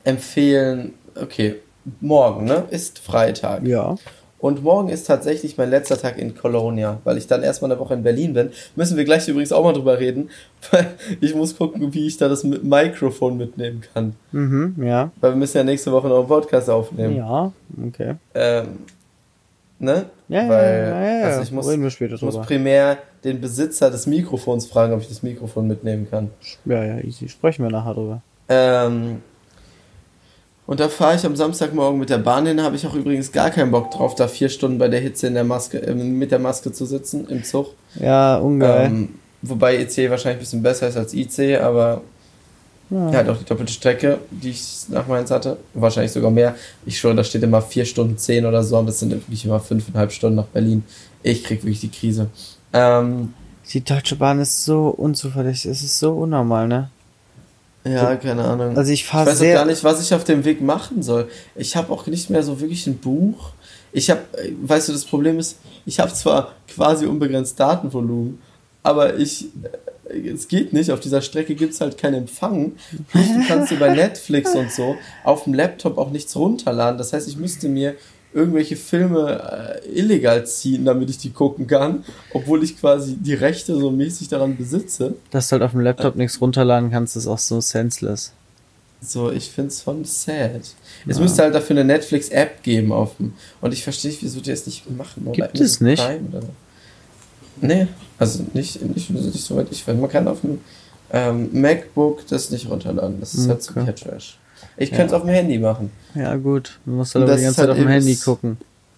[0.03, 0.93] empfehlen?
[1.19, 1.55] Okay,
[1.99, 2.65] morgen, ne?
[2.69, 3.65] Ist Freitag.
[3.65, 3.95] Ja.
[4.39, 7.93] Und morgen ist tatsächlich mein letzter Tag in Colonia, weil ich dann erstmal eine Woche
[7.93, 8.51] in Berlin bin.
[8.75, 10.29] Müssen wir gleich übrigens auch mal drüber reden,
[10.71, 10.87] weil
[11.19, 14.15] ich muss gucken, wie ich da das Mikrofon mitnehmen kann.
[14.31, 15.11] Mhm, ja.
[15.19, 17.17] Weil wir müssen ja nächste Woche noch einen Podcast aufnehmen.
[17.17, 17.51] Ja,
[17.85, 18.15] okay.
[18.33, 18.67] Ähm,
[19.77, 20.05] ne?
[20.29, 24.67] Ja, weil, ja, ja, ja, Also ich muss, ich muss primär den Besitzer des Mikrofons
[24.67, 26.29] fragen, ob ich das Mikrofon mitnehmen kann.
[26.63, 27.27] Ja, ja, easy.
[27.27, 28.21] Sprechen wir nachher drüber.
[28.47, 29.21] Ähm,
[30.69, 33.49] und da fahre ich am Samstagmorgen mit der Bahn hin, habe ich auch übrigens gar
[33.49, 36.37] keinen Bock drauf, da vier Stunden bei der Hitze in der Maske, äh, mit der
[36.37, 37.73] Maske zu sitzen im Zug.
[37.95, 38.85] Ja, ungeil.
[38.85, 39.09] Ähm,
[39.41, 42.01] wobei EC wahrscheinlich ein bisschen besser ist als IC, aber
[42.91, 43.13] ja.
[43.13, 45.57] hat auch die doppelte Strecke, die ich nach Mainz hatte.
[45.73, 46.53] Wahrscheinlich sogar mehr.
[46.85, 49.59] Ich schwöre, da steht immer vier Stunden zehn oder so, aber das sind wirklich immer
[49.59, 50.83] fünfeinhalb Stunden nach Berlin.
[51.23, 52.27] Ich krieg wirklich die Krise.
[52.73, 53.33] Ähm,
[53.73, 56.91] die Deutsche Bahn ist so unzuverlässig, es ist so unnormal, ne?
[57.93, 58.77] Ja, keine Ahnung.
[58.77, 61.29] Also ich fahre Ich weiß gar nicht, was ich auf dem Weg machen soll.
[61.55, 63.51] Ich habe auch nicht mehr so wirklich ein Buch.
[63.91, 64.21] Ich habe,
[64.61, 68.39] weißt du, das Problem ist, ich habe zwar quasi unbegrenzt Datenvolumen,
[68.83, 69.45] aber ich,
[70.09, 70.91] es geht nicht.
[70.91, 72.73] Auf dieser Strecke gibt es halt keinen Empfang.
[73.13, 76.97] Du kannst über Netflix und so auf dem Laptop auch nichts runterladen.
[76.97, 77.95] Das heißt, ich müsste mir
[78.33, 83.75] irgendwelche Filme äh, illegal ziehen, damit ich die gucken kann, obwohl ich quasi die Rechte
[83.75, 85.15] so mäßig daran besitze.
[85.31, 88.33] Dass du halt auf dem Laptop äh, nichts runterladen kannst, ist auch so senseless.
[89.01, 90.61] So, ich find's von sad.
[91.07, 91.23] Es ja.
[91.23, 93.33] müsste halt dafür eine Netflix-App geben auf dem.
[93.61, 95.25] Und ich verstehe nicht, wieso die es nicht machen.
[95.25, 96.03] Oder Gibt es nicht?
[96.03, 96.41] Oder
[97.61, 97.87] Nee,
[98.17, 99.97] also nicht, nicht, nicht so weit ich weiß.
[99.97, 100.59] Man kann auf dem
[101.11, 103.19] ähm, MacBook das nicht runterladen.
[103.19, 103.85] Das ist okay.
[103.85, 104.37] halt zu Trash.
[104.79, 105.91] Ich könnte es auf dem Handy machen.
[106.15, 106.79] Ja, gut.
[106.85, 108.57] Du musst dann aber die ganze Zeit halt auf dem Handy gucken.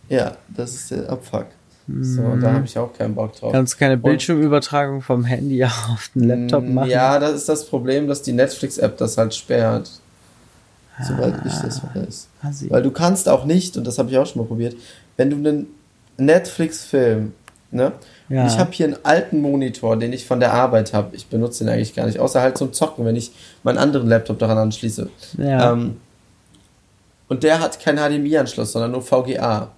[0.09, 1.47] Ja, das ist der Abfuck.
[1.87, 2.41] So, mhm.
[2.41, 3.51] da habe ich auch keinen Bock drauf.
[3.51, 6.89] Kannst du keine Bildschirmübertragung vom Handy auf den Laptop mm, machen?
[6.89, 9.89] Ja, das ist das Problem, dass die Netflix-App das halt sperrt.
[10.97, 12.27] Ah, Soweit ich das weiß.
[12.39, 12.69] Quasi.
[12.69, 14.75] Weil du kannst auch nicht, und das habe ich auch schon mal probiert,
[15.17, 15.67] wenn du einen
[16.17, 17.33] Netflix-Film,
[17.71, 17.93] ne?
[18.31, 18.47] Ja.
[18.47, 21.13] Ich habe hier einen alten Monitor, den ich von der Arbeit habe.
[21.15, 23.31] Ich benutze den eigentlich gar nicht, außer halt zum Zocken, wenn ich
[23.63, 25.09] meinen anderen Laptop daran anschließe.
[25.37, 25.73] Ja.
[25.73, 25.97] Ähm,
[27.27, 29.71] und der hat keinen HDMI-Anschluss, sondern nur VGA.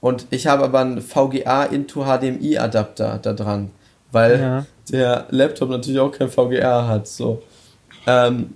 [0.00, 3.70] Und ich habe aber einen VGA into HDMI-Adapter da dran,
[4.12, 4.66] weil ja.
[4.90, 7.08] der Laptop natürlich auch kein VGA hat.
[7.08, 7.42] So.
[8.06, 8.54] Ähm,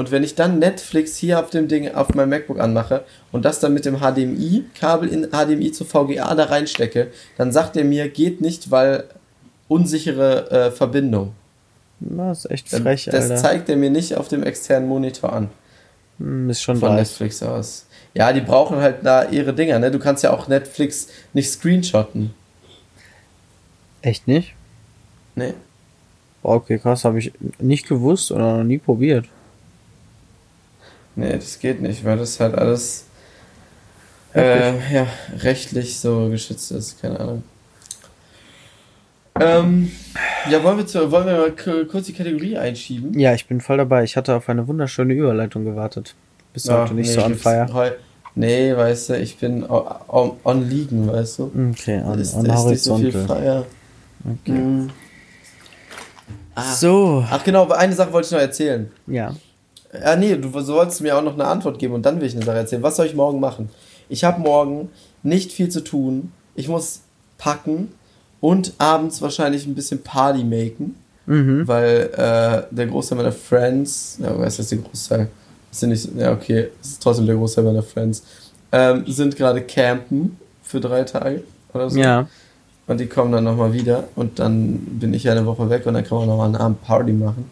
[0.00, 3.60] und wenn ich dann Netflix hier auf dem Ding, auf meinem MacBook anmache und das
[3.60, 8.40] dann mit dem HDMI-Kabel in HDMI zu VGA da reinstecke, dann sagt er mir, geht
[8.40, 9.04] nicht, weil
[9.68, 11.34] unsichere äh, Verbindung.
[12.00, 15.50] Das ist echt frech, das, das zeigt er mir nicht auf dem externen Monitor an.
[16.16, 16.96] Hm, ist schon Von weiß.
[17.10, 17.84] Netflix aus.
[18.14, 19.90] Ja, die brauchen halt da ihre Dinger, ne?
[19.90, 22.32] Du kannst ja auch Netflix nicht screenshotten.
[24.00, 24.54] Echt nicht?
[25.34, 25.52] Nee.
[26.42, 29.26] Okay, krass, habe ich nicht gewusst oder noch nie probiert.
[31.16, 33.04] Nee, das geht nicht, weil das halt alles
[34.34, 35.06] äh, ja,
[35.38, 37.42] rechtlich so geschützt ist, keine Ahnung.
[39.38, 39.90] Ähm,
[40.50, 43.18] ja, wollen wir, zu, wollen wir mal kurz die Kategorie einschieben?
[43.18, 44.04] Ja, ich bin voll dabei.
[44.04, 46.14] Ich hatte auf eine wunderschöne Überleitung gewartet.
[46.52, 47.96] Bist du ja, heute nicht nee, so on fire?
[48.34, 51.52] Nee, weißt du, ich bin on, on, liegen, weißt du.
[51.72, 53.66] Okay, on, ist, on ist nicht so viel Feier.
[54.24, 54.52] Okay.
[54.52, 54.90] Mhm.
[56.54, 56.74] Ah.
[56.74, 57.24] So.
[57.28, 58.90] Ach genau, eine Sache wollte ich noch erzählen.
[59.06, 59.34] Ja.
[59.92, 62.44] Ja, nee, du sollst mir auch noch eine Antwort geben und dann will ich eine
[62.44, 62.82] Sache erzählen.
[62.82, 63.70] Was soll ich morgen machen?
[64.08, 64.88] Ich habe morgen
[65.22, 66.32] nicht viel zu tun.
[66.54, 67.00] Ich muss
[67.38, 67.88] packen
[68.40, 70.96] und abends wahrscheinlich ein bisschen Party machen.
[71.26, 71.68] Mhm.
[71.68, 75.28] Weil äh, der Großteil meiner Friends, ja, was heißt der Großteil?
[75.70, 78.24] Sind nicht, ja, okay, es ist trotzdem der Großteil meiner Friends,
[78.72, 81.98] ähm, sind gerade campen für drei Tage oder so.
[81.98, 82.28] Ja.
[82.88, 86.04] Und die kommen dann nochmal wieder und dann bin ich eine Woche weg und dann
[86.04, 87.48] kann man nochmal einen Abend Party machen.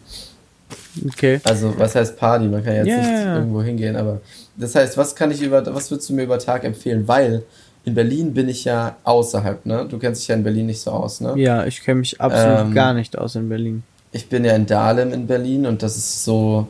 [1.05, 1.39] Okay.
[1.43, 2.45] Also, was heißt Party?
[2.45, 2.97] Man kann jetzt yeah.
[3.01, 4.21] nicht irgendwo hingehen, aber
[4.57, 7.07] das heißt, was kann ich über, was würdest du mir über Tag empfehlen?
[7.07, 7.43] Weil
[7.85, 9.85] in Berlin bin ich ja außerhalb, ne?
[9.89, 11.33] Du kennst dich ja in Berlin nicht so aus, ne?
[11.37, 13.83] Ja, ich kenne mich absolut ähm, gar nicht aus in Berlin.
[14.11, 16.67] Ich bin ja in Dahlem in Berlin und das ist so.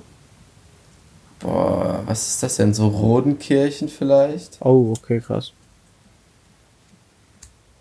[1.40, 2.74] Boah, was ist das denn?
[2.74, 4.58] So Rodenkirchen vielleicht?
[4.60, 5.54] Oh, okay, krass.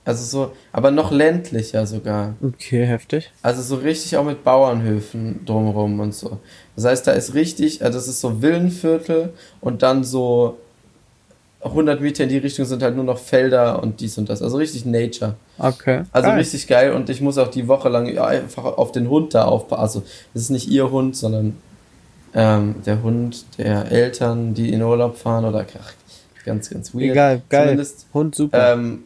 [0.08, 2.32] Also so, aber noch ländlicher sogar.
[2.42, 3.30] Okay, heftig.
[3.42, 6.38] Also so richtig auch mit Bauernhöfen drumherum und so.
[6.76, 10.56] Das heißt, da ist richtig, also das ist so Villenviertel und dann so
[11.60, 14.40] 100 Meter in die Richtung sind halt nur noch Felder und dies und das.
[14.40, 15.34] Also richtig Nature.
[15.58, 16.04] Okay.
[16.10, 16.38] Also geil.
[16.38, 19.82] richtig geil und ich muss auch die Woche lang einfach auf den Hund da aufpassen.
[19.82, 21.58] Also es ist nicht ihr Hund, sondern
[22.32, 25.92] ähm, der Hund der Eltern, die in Urlaub fahren oder ach,
[26.46, 27.10] ganz, ganz weird.
[27.10, 27.64] Egal, geil.
[27.64, 28.72] Zumindest, Hund super.
[28.72, 29.04] Ähm,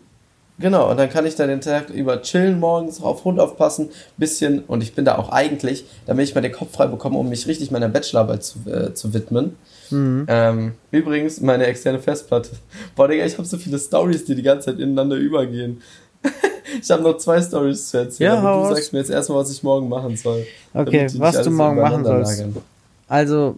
[0.62, 4.60] Genau, und dann kann ich da den Tag über chillen morgens, auf Hund aufpassen, bisschen,
[4.60, 7.48] und ich bin da auch eigentlich, damit ich mal den Kopf frei bekomme, um mich
[7.48, 9.56] richtig meiner Bachelorarbeit zu, äh, zu widmen.
[9.90, 10.26] Mhm.
[10.28, 12.50] Ähm, übrigens, meine externe Festplatte.
[12.96, 15.82] Boah, Digga, ich habe so viele Stories, die die ganze Zeit ineinander übergehen.
[16.80, 19.62] ich habe noch zwei Stories zu erzählen, ja, du sagst mir jetzt erstmal, was ich
[19.64, 20.46] morgen machen soll.
[20.72, 22.38] Okay, was du morgen machen sollst.
[22.38, 22.56] Lagern.
[23.08, 23.56] Also,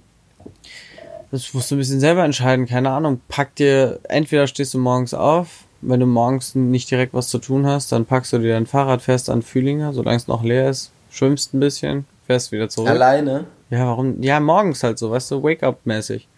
[1.31, 3.21] das musst du ein bisschen selber entscheiden, keine Ahnung.
[3.29, 7.67] Pack dir, entweder stehst du morgens auf, wenn du morgens nicht direkt was zu tun
[7.67, 10.91] hast, dann packst du dir dein Fahrrad fest an Fühlinger, solange es noch leer ist,
[11.11, 12.89] schwimmst ein bisschen, fährst wieder zurück.
[12.89, 13.45] Alleine?
[13.71, 14.23] Ja, warum?
[14.23, 16.29] Ja, morgens halt so, weißt du, Wake-up-mäßig.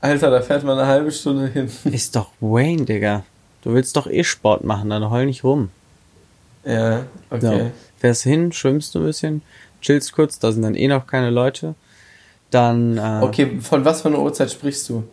[0.00, 1.70] Alter, da fährt man eine halbe Stunde hin.
[1.84, 3.24] Ist doch Wayne, Digga.
[3.62, 5.70] Du willst doch eh Sport machen, dann heul nicht rum.
[6.64, 7.40] Ja, okay.
[7.40, 7.70] So.
[7.98, 9.42] Fährst hin, schwimmst du ein bisschen,
[9.80, 11.74] chillst kurz, da sind dann eh noch keine Leute.
[12.50, 12.98] Dann.
[12.98, 15.04] Äh, okay, von was für einer Uhrzeit sprichst du?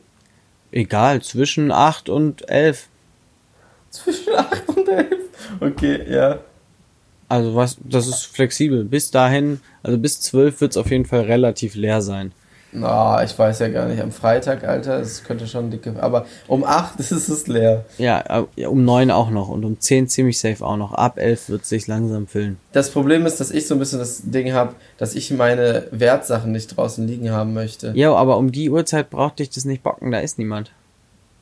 [0.71, 2.88] Egal, zwischen 8 und 11.
[3.91, 5.08] Zwischen 8 und 11.
[5.60, 6.39] Okay, ja.
[7.30, 8.84] Also was, das ist flexibel.
[8.84, 12.34] Bis dahin, also bis 12 wird es auf jeden Fall relativ leer sein.
[12.73, 14.01] Na, oh, ich weiß ja gar nicht.
[14.01, 15.93] Am Freitag, Alter, es könnte schon dicke.
[15.99, 17.86] Aber um 8 ist es leer.
[17.97, 20.93] Ja, um 9 auch noch und um 10 ziemlich safe auch noch.
[20.93, 22.58] Ab 11 wird es sich langsam füllen.
[22.71, 26.51] Das Problem ist, dass ich so ein bisschen das Ding habe, dass ich meine Wertsachen
[26.51, 27.91] nicht draußen liegen haben möchte.
[27.95, 30.71] Ja, aber um die Uhrzeit braucht dich das nicht bocken, da ist niemand.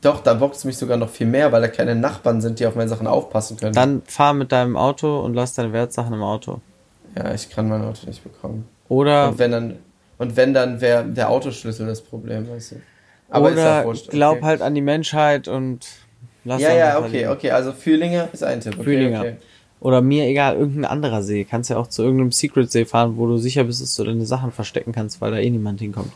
[0.02, 2.66] Doch, da bockt es mich sogar noch viel mehr, weil da keine Nachbarn sind, die
[2.66, 3.74] auf meine Sachen aufpassen können.
[3.74, 6.62] Dann fahr mit deinem Auto und lass deine Wertsachen im Auto.
[7.18, 8.66] Ja, ich kann mein Auto nicht bekommen.
[8.88, 9.30] Oder.
[9.30, 9.76] Und wenn dann,
[10.18, 12.76] und wenn dann wäre der Autoschlüssel das Problem, weißt du.
[13.30, 14.18] Aber oder wurscht, okay.
[14.18, 15.86] glaub halt an die Menschheit und
[16.46, 17.30] lass Ja, ja, okay, liegen.
[17.30, 17.52] okay.
[17.52, 18.74] Also Fühlinger ist ein Tipp.
[18.74, 19.20] Okay, Fühlinger.
[19.20, 19.36] Okay.
[19.82, 21.46] Oder mir egal, irgendein anderer See.
[21.46, 24.26] Kannst ja auch zu irgendeinem Secret See fahren, wo du sicher bist, dass du deine
[24.26, 26.12] Sachen verstecken kannst, weil da eh niemand hinkommt.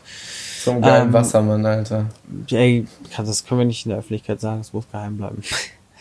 [0.64, 2.06] Zum geilen ähm, Wassermann, Alter.
[2.50, 5.42] Ey, das können wir nicht in der Öffentlichkeit sagen, es muss geheim bleiben.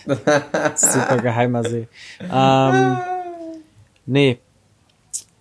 [0.76, 1.88] Super geheimer See.
[2.32, 2.98] Ähm,
[4.06, 4.38] nee.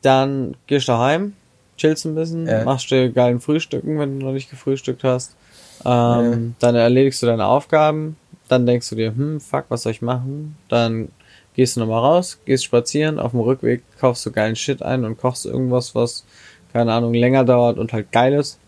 [0.03, 1.35] Dann gehst du heim,
[1.77, 2.65] chillst ein bisschen, ja.
[2.65, 5.37] machst dir geilen Frühstücken, wenn du noch nicht gefrühstückt hast.
[5.85, 6.37] Ähm, ja.
[6.59, 8.17] Dann erledigst du deine Aufgaben.
[8.49, 10.57] Dann denkst du dir, hm, fuck, was soll ich machen?
[10.69, 11.11] Dann
[11.55, 15.17] gehst du nochmal raus, gehst spazieren, auf dem Rückweg kaufst du geilen Shit ein und
[15.19, 16.25] kochst irgendwas, was,
[16.73, 18.59] keine Ahnung, länger dauert und halt geil ist.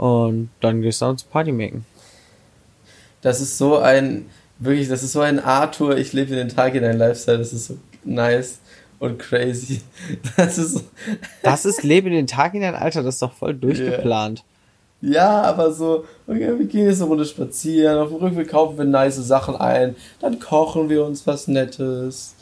[0.00, 1.84] Und dann gehst du uns Party machen.
[3.20, 4.24] Das ist so ein,
[4.58, 7.66] wirklich, das ist so ein Arthur, ich lebe den Tag in dein Lifestyle, das ist
[7.66, 8.60] so nice
[8.98, 9.82] und crazy.
[10.38, 10.84] Das ist,
[11.42, 14.42] das ist Lebe den Tag in dein Alter, das ist doch voll durchgeplant.
[15.02, 15.12] Yeah.
[15.12, 18.86] Ja, aber so, okay, wir gehen jetzt eine Runde spazieren, auf dem Rückweg kaufen wir
[18.86, 22.34] nice Sachen ein, dann kochen wir uns was Nettes.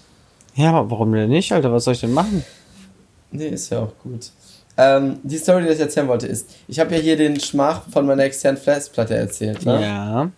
[0.55, 1.73] Ja, aber warum denn nicht, Alter?
[1.73, 2.45] Was soll ich denn machen?
[3.33, 4.31] Nee, ist ja auch gut.
[4.81, 8.07] Ähm, die Story, die ich erzählen wollte, ist, ich habe ja hier den Schmach von
[8.07, 9.67] meiner externen Festplatte erzählt.
[9.67, 9.83] Ne?
[9.83, 10.31] Ja.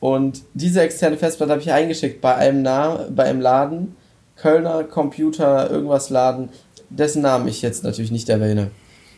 [0.00, 3.94] Und diese externe Festplatte habe ich eingeschickt bei einem, Na bei einem Laden,
[4.34, 6.48] Kölner Computer, irgendwas Laden,
[6.90, 8.72] dessen Namen ich jetzt natürlich nicht erwähne.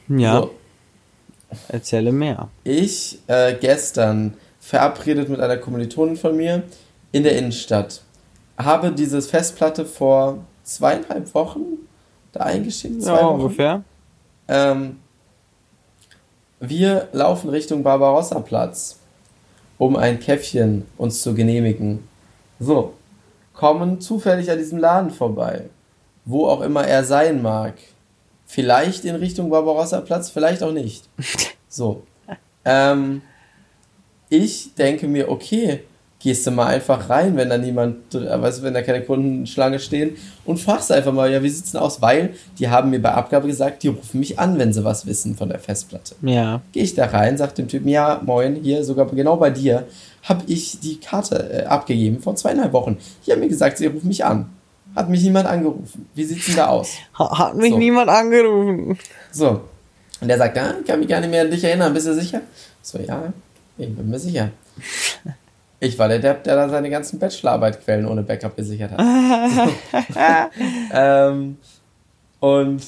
[0.08, 0.42] Ja.
[0.42, 0.50] So.
[1.68, 2.48] Erzähle mehr.
[2.64, 6.64] Ich äh, gestern verabredet mit einer Kommilitonin von mir
[7.12, 8.02] in der Innenstadt.
[8.58, 11.60] Habe diese Festplatte vor zweieinhalb Wochen
[12.32, 13.02] da eingeschickt.
[13.02, 13.40] Zwei ja, Wochen.
[13.40, 13.84] ungefähr.
[14.48, 15.00] Ähm,
[16.60, 18.98] wir laufen Richtung Barbarossa-Platz,
[19.78, 22.08] um ein Käffchen uns zu genehmigen.
[22.58, 22.94] So,
[23.52, 25.68] kommen zufällig an diesem Laden vorbei,
[26.24, 27.74] wo auch immer er sein mag.
[28.46, 31.08] Vielleicht in Richtung Barbarossa-Platz, vielleicht auch nicht.
[31.66, 32.04] So.
[32.64, 33.22] Ähm,
[34.28, 35.82] ich denke mir, okay,
[36.24, 40.16] gehst du mal einfach rein, wenn da niemand, weißt du, wenn da keine Kundenschlange stehen
[40.46, 42.00] und fragst einfach mal, ja, wie sieht's denn aus?
[42.00, 45.36] Weil die haben mir bei Abgabe gesagt, die rufen mich an, wenn sie was wissen
[45.36, 46.14] von der Festplatte.
[46.22, 46.62] Ja.
[46.72, 49.86] Gehe ich da rein, sag dem Typen, ja, moin, hier, sogar genau bei dir,
[50.22, 52.96] habe ich die Karte äh, abgegeben vor zweieinhalb Wochen.
[53.26, 54.46] Die haben mir gesagt, sie rufen mich an.
[54.96, 56.08] Hat mich niemand angerufen.
[56.14, 56.88] Wie sieht's denn da aus?
[57.12, 57.78] Hat mich so.
[57.78, 58.98] niemand angerufen.
[59.30, 59.60] So.
[60.22, 62.14] Und der sagt, ja, ich kann mich gar nicht mehr an dich erinnern, bist du
[62.14, 62.40] sicher?
[62.80, 63.30] So, ja,
[63.76, 64.48] ich bin mir sicher.
[65.84, 69.70] Ich war der Depp, der da seine ganzen Bachelorarbeitquellen ohne Backup gesichert hat.
[70.94, 71.58] ähm,
[72.40, 72.82] und äh,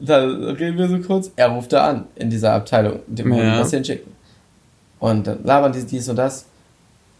[0.00, 1.30] da reden wir so kurz.
[1.36, 3.60] Er ruft da an in dieser Abteilung, dem ja.
[3.60, 4.12] was hinschicken.
[4.98, 6.46] Und dann labern die dies und das.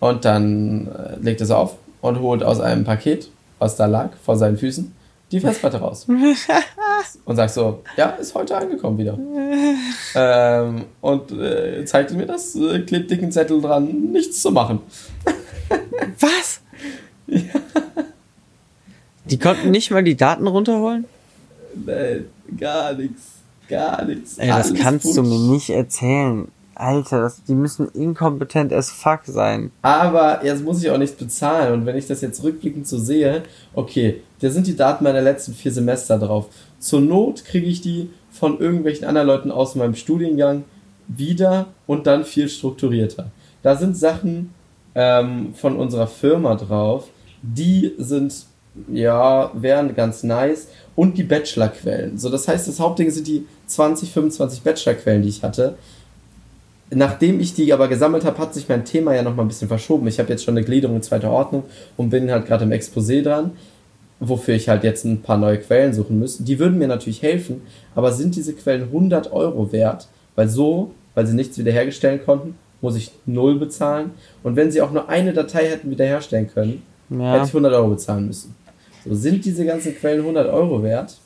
[0.00, 3.30] Und dann äh, legt er es auf und holt aus einem Paket,
[3.60, 4.92] was da lag, vor seinen Füßen,
[5.30, 6.06] die Festplatte raus.
[7.24, 9.18] und sagt so, ja, ist heute angekommen wieder.
[10.14, 14.80] ähm, und äh, zeigt mir das, äh, klebt dicken Zettel dran, nichts zu machen.
[16.20, 16.60] Was?
[17.26, 17.60] Ja.
[19.26, 21.04] Die konnten nicht mal die Daten runterholen?
[21.74, 22.26] Nein,
[22.58, 23.34] gar nichts.
[23.68, 24.38] Gar nichts.
[24.38, 25.24] Ey, das kannst Bullshit.
[25.24, 26.48] du mir nicht erzählen.
[26.78, 29.72] Alter, das, die müssen inkompetent as fuck sein.
[29.82, 31.72] Aber jetzt muss ich auch nichts bezahlen.
[31.72, 33.42] Und wenn ich das jetzt rückblickend so sehe,
[33.74, 36.46] okay, da sind die Daten meiner letzten vier Semester drauf.
[36.78, 40.64] Zur Not kriege ich die von irgendwelchen anderen Leuten aus meinem Studiengang
[41.08, 43.30] wieder und dann viel strukturierter.
[43.62, 44.54] Da sind Sachen
[44.94, 47.08] ähm, von unserer Firma drauf,
[47.42, 48.46] die sind,
[48.88, 50.68] ja, wären ganz nice.
[50.94, 52.18] Und die Bachelorquellen.
[52.18, 55.76] So, das heißt, das Hauptding sind die 20, 25 Bachelorquellen, die ich hatte
[56.90, 60.06] nachdem ich die aber gesammelt habe, hat sich mein Thema ja nochmal ein bisschen verschoben.
[60.06, 61.64] Ich habe jetzt schon eine Gliederung in zweiter Ordnung
[61.96, 63.52] und bin halt gerade im Exposé dran,
[64.20, 66.42] wofür ich halt jetzt ein paar neue Quellen suchen müsste.
[66.42, 67.62] Die würden mir natürlich helfen,
[67.94, 70.08] aber sind diese Quellen 100 Euro wert?
[70.34, 74.12] Weil so, weil sie nichts wiederherstellen konnten, muss ich null bezahlen.
[74.42, 77.34] Und wenn sie auch nur eine Datei hätten wiederherstellen können, ja.
[77.34, 78.54] hätte ich 100 Euro bezahlen müssen.
[79.04, 81.16] So, sind diese ganzen Quellen 100 Euro wert?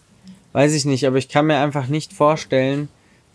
[0.52, 2.88] Weiß ich nicht, aber ich kann mir einfach nicht vorstellen,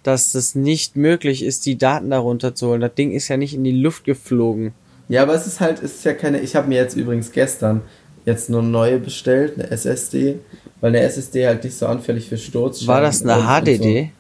[0.04, 2.82] dass das nicht möglich ist, die Daten darunter zu holen.
[2.82, 4.74] Das Ding ist ja nicht in die Luft geflogen.
[5.10, 6.40] Ja, aber es ist halt, es ist ja keine.
[6.40, 7.82] Ich habe mir jetzt übrigens gestern
[8.26, 10.40] jetzt eine neue bestellt, eine SSD,
[10.82, 14.12] weil eine SSD halt nicht so anfällig für Sturz War das eine HDD?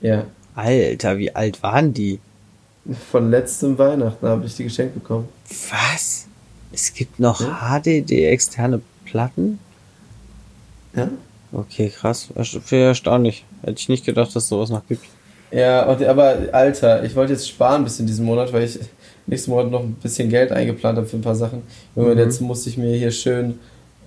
[0.00, 0.06] So.
[0.06, 0.26] Ja.
[0.54, 2.18] Alter, wie alt waren die?
[3.10, 5.28] Von letztem Weihnachten habe ich die geschenkt bekommen.
[5.70, 6.26] Was?
[6.72, 7.78] Es gibt noch ja?
[7.78, 9.58] HDD externe Platten?
[10.96, 11.10] Ja.
[11.52, 12.28] Okay, krass.
[12.64, 13.44] Für erstaunlich.
[13.62, 15.04] Hätte ich nicht gedacht, dass es sowas noch gibt.
[15.50, 18.78] Ja, aber Alter, ich wollte jetzt sparen bis in diesem Monat, weil ich
[19.26, 21.62] nächsten Monat noch ein bisschen Geld eingeplant habe für ein paar Sachen.
[21.94, 22.18] Und mhm.
[22.18, 23.58] jetzt musste ich mir hier schön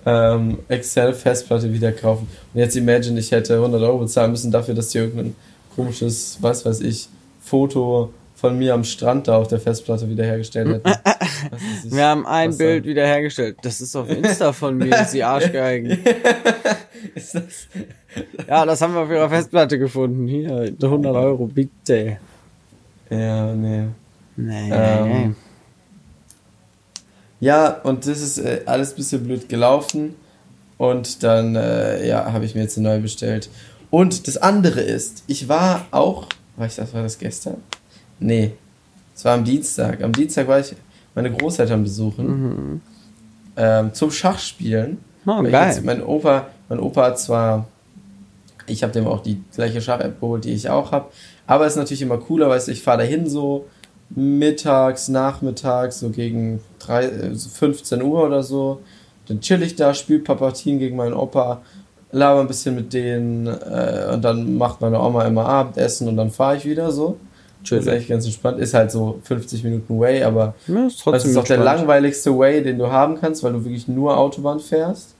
[0.04, 2.28] ähm, Excel-Festplatte wieder kaufen.
[2.52, 5.34] Und jetzt imagine, ich hätte 100 Euro bezahlen müssen dafür, dass die irgendein
[5.74, 7.08] komisches, was weiß ich,
[7.40, 10.90] Foto von mir am Strand da auf der Festplatte wiederhergestellt hätten.
[11.90, 12.90] Wir haben ein Bild dann?
[12.90, 13.56] wiederhergestellt.
[13.62, 15.98] Das ist auf Insta von mir, die Arschgeigen.
[17.14, 17.68] Ist das?
[18.48, 20.26] Ja, das haben wir auf ihrer Festplatte gefunden.
[20.26, 22.18] Hier, 100 Euro, bitte.
[23.10, 23.84] Ja, nee.
[24.36, 24.70] Nee.
[24.72, 25.36] Ähm,
[27.40, 30.14] ja, und das ist äh, alles ein bisschen blöd gelaufen.
[30.78, 33.48] Und dann, äh, ja, habe ich mir jetzt eine neue bestellt.
[33.90, 37.58] Und das andere ist, ich war auch, war ich das, war das gestern?
[38.18, 38.52] Nee,
[39.14, 40.02] es war am Dienstag.
[40.02, 40.74] Am Dienstag war ich
[41.14, 42.80] meine Großeltern besuchen mhm.
[43.56, 44.98] ähm, zum Schachspielen.
[45.26, 45.80] Oh, geil.
[45.82, 47.66] Mein, Opa, mein Opa hat zwar,
[48.66, 51.06] ich habe dem auch die gleiche Schach-App geholt, die ich auch habe,
[51.46, 53.66] aber es ist natürlich immer cooler, weißt du, ich fahre dahin so
[54.10, 58.80] mittags, nachmittags, so gegen 3, 15 äh, Uhr oder so.
[59.26, 61.62] Dann chill ich da, spiele Papatien gegen meinen Opa,
[62.12, 66.30] laber ein bisschen mit denen äh, und dann macht meine Oma immer Abendessen und dann
[66.30, 67.16] fahre ich wieder so.
[67.64, 67.78] Chill.
[67.78, 68.60] Das ist eigentlich ganz entspannt.
[68.60, 72.62] Ist halt so 50 Minuten Way, aber ja, ist das ist auch der langweiligste Way,
[72.62, 75.15] den du haben kannst, weil du wirklich nur Autobahn fährst.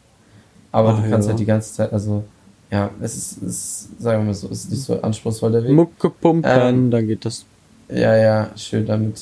[0.76, 1.30] Aber ah, du kannst ja.
[1.30, 2.22] halt die ganze Zeit, also
[2.70, 5.70] ja, es ist, ist, sagen wir mal so, ist nicht so anspruchsvoll der Weg.
[5.70, 7.46] Mucke pumpen, ähm, dann geht das.
[7.88, 9.18] Ja, ja, schön damit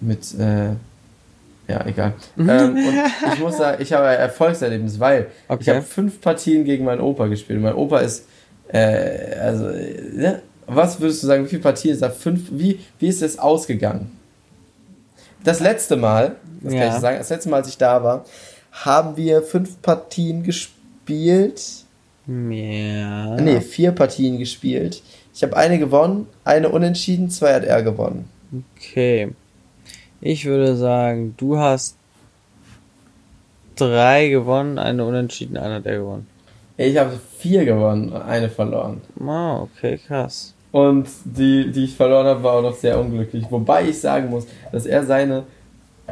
[0.00, 0.70] mit, äh,
[1.68, 2.14] ja, egal.
[2.38, 5.60] ähm, und ich muss sagen, ich habe ein Erfolgserlebnis, weil okay.
[5.60, 7.60] ich habe fünf Partien gegen meinen Opa gespielt.
[7.60, 8.24] Mein Opa ist,
[8.68, 10.40] äh, also, ne?
[10.66, 12.08] Was würdest du sagen, wie viele Partien ist da?
[12.08, 14.10] Fünf, wie, wie ist es ausgegangen?
[15.44, 16.80] Das letzte Mal, das ja.
[16.80, 18.24] kann ich sagen, das letzte Mal, als ich da war,
[18.72, 21.84] haben wir fünf Partien gespielt.
[22.26, 23.36] Ja.
[23.36, 25.02] Nee, vier Partien gespielt.
[25.34, 28.28] Ich habe eine gewonnen, eine unentschieden, zwei hat er gewonnen.
[28.76, 29.32] Okay.
[30.20, 31.96] Ich würde sagen, du hast
[33.76, 36.26] drei gewonnen, eine unentschieden, eine hat er gewonnen.
[36.76, 39.00] Ich habe vier gewonnen, eine verloren.
[39.18, 40.54] Oh, okay, krass.
[40.70, 43.44] Und die, die ich verloren habe, war auch noch sehr unglücklich.
[43.50, 45.44] Wobei ich sagen muss, dass er seine.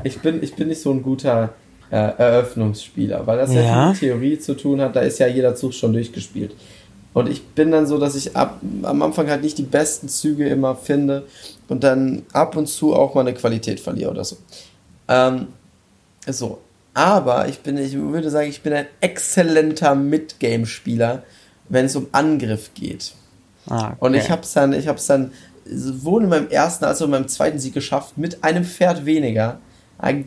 [0.05, 1.55] Ich bin, ich bin nicht so ein guter
[1.91, 3.63] äh, Eröffnungsspieler, weil das ja.
[3.63, 4.97] ja mit Theorie zu tun hat.
[4.97, 6.55] Da ist ja jeder Zug schon durchgespielt.
[7.13, 10.49] Und ich bin dann so, dass ich ab, am Anfang halt nicht die besten Züge
[10.49, 11.27] immer finde
[11.69, 14.37] und dann ab und zu auch mal eine Qualität verliere oder so.
[15.09, 15.49] Ähm,
[16.27, 16.59] so.
[16.95, 21.23] Aber ich bin, ich würde sagen, ich bin ein exzellenter Midgame-Spieler,
[21.69, 23.13] wenn es um Angriff geht.
[23.67, 23.97] Ah, okay.
[24.01, 25.33] Und ich habe es dann, ich habe es dann
[25.65, 29.59] sowohl in meinem ersten als auch in meinem zweiten Sieg geschafft, mit einem Pferd weniger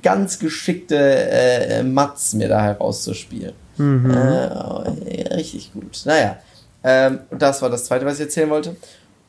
[0.01, 3.53] ganz geschickte äh, Matz mir da herauszuspielen.
[3.77, 4.11] Mhm.
[4.11, 6.01] Äh, richtig gut.
[6.05, 6.37] Naja,
[6.83, 8.75] ähm, das war das zweite, was ich erzählen wollte.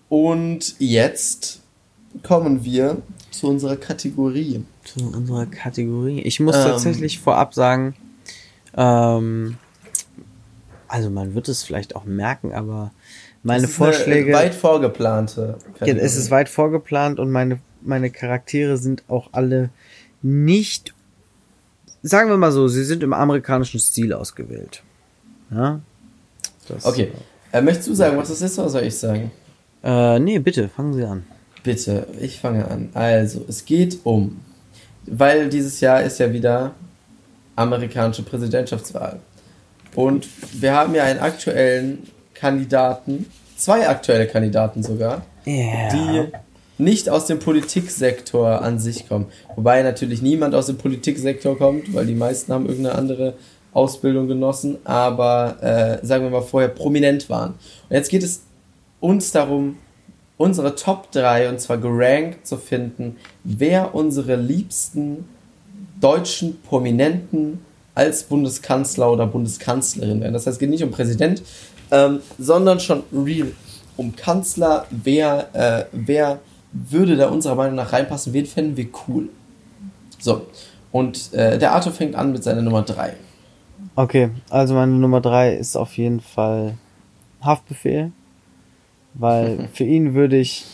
[0.08, 1.60] Und jetzt
[2.22, 2.98] kommen wir
[3.30, 4.64] zu unserer Kategorie.
[4.84, 6.20] Zu unserer Kategorie.
[6.20, 7.94] Ich muss ähm, tatsächlich vorab sagen,
[8.76, 9.56] ähm,
[10.88, 12.92] also man wird es vielleicht auch merken, aber
[13.42, 14.32] meine Vorschläge.
[14.32, 15.58] weit vorgeplante.
[15.78, 16.04] Kategorie.
[16.04, 19.70] Es ist weit vorgeplant und meine, meine Charaktere sind auch alle
[20.24, 20.94] nicht,
[22.02, 24.82] sagen wir mal so, sie sind im amerikanischen Stil ausgewählt.
[25.50, 25.80] Ja?
[26.66, 27.12] Das, okay.
[27.52, 29.30] Äh, möchtest du sagen, was das ist, oder soll ich sagen?
[29.82, 31.24] Äh, nee, bitte, fangen Sie an.
[31.62, 32.88] Bitte, ich fange an.
[32.94, 34.40] Also, es geht um,
[35.06, 36.74] weil dieses Jahr ist ja wieder
[37.54, 39.20] amerikanische Präsidentschaftswahl.
[39.94, 40.26] Und
[40.60, 45.88] wir haben ja einen aktuellen Kandidaten, zwei aktuelle Kandidaten sogar, yeah.
[45.92, 46.32] die
[46.78, 49.26] nicht aus dem Politiksektor an sich kommen.
[49.54, 53.34] Wobei natürlich niemand aus dem Politiksektor kommt, weil die meisten haben irgendeine andere
[53.72, 57.54] Ausbildung genossen, aber äh, sagen wir mal vorher prominent waren.
[57.88, 58.42] Und jetzt geht es
[59.00, 59.76] uns darum,
[60.36, 65.28] unsere Top 3 und zwar gerankt zu finden, wer unsere liebsten
[66.00, 67.60] deutschen Prominenten
[67.94, 70.32] als Bundeskanzler oder Bundeskanzlerin wären.
[70.32, 71.42] Das heißt, es geht nicht um Präsident,
[71.90, 73.52] ähm, sondern schon real
[73.96, 76.40] um Kanzler, wer, äh, wer
[76.74, 79.28] würde da unserer Meinung nach reinpassen, wen fänden wir cool.
[80.18, 80.46] So,
[80.92, 83.14] und äh, der Arthur fängt an mit seiner Nummer 3.
[83.96, 86.74] Okay, also meine Nummer 3 ist auf jeden Fall
[87.40, 88.12] Haftbefehl,
[89.14, 90.64] weil für ihn würde ich,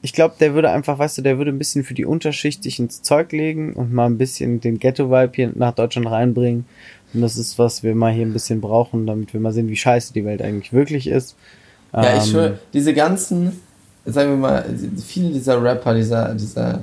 [0.00, 2.78] ich glaube, der würde einfach, weißt du, der würde ein bisschen für die Unterschicht sich
[2.78, 6.66] ins Zeug legen und mal ein bisschen den Ghetto-Vibe hier nach Deutschland reinbringen
[7.12, 9.76] und das ist, was wir mal hier ein bisschen brauchen, damit wir mal sehen, wie
[9.76, 11.36] scheiße die Welt eigentlich wirklich ist.
[11.92, 13.60] Ja, ähm, ich schwöre, diese ganzen,
[14.04, 14.64] sagen wir mal,
[15.04, 16.82] viele dieser Rapper, dieser, dieser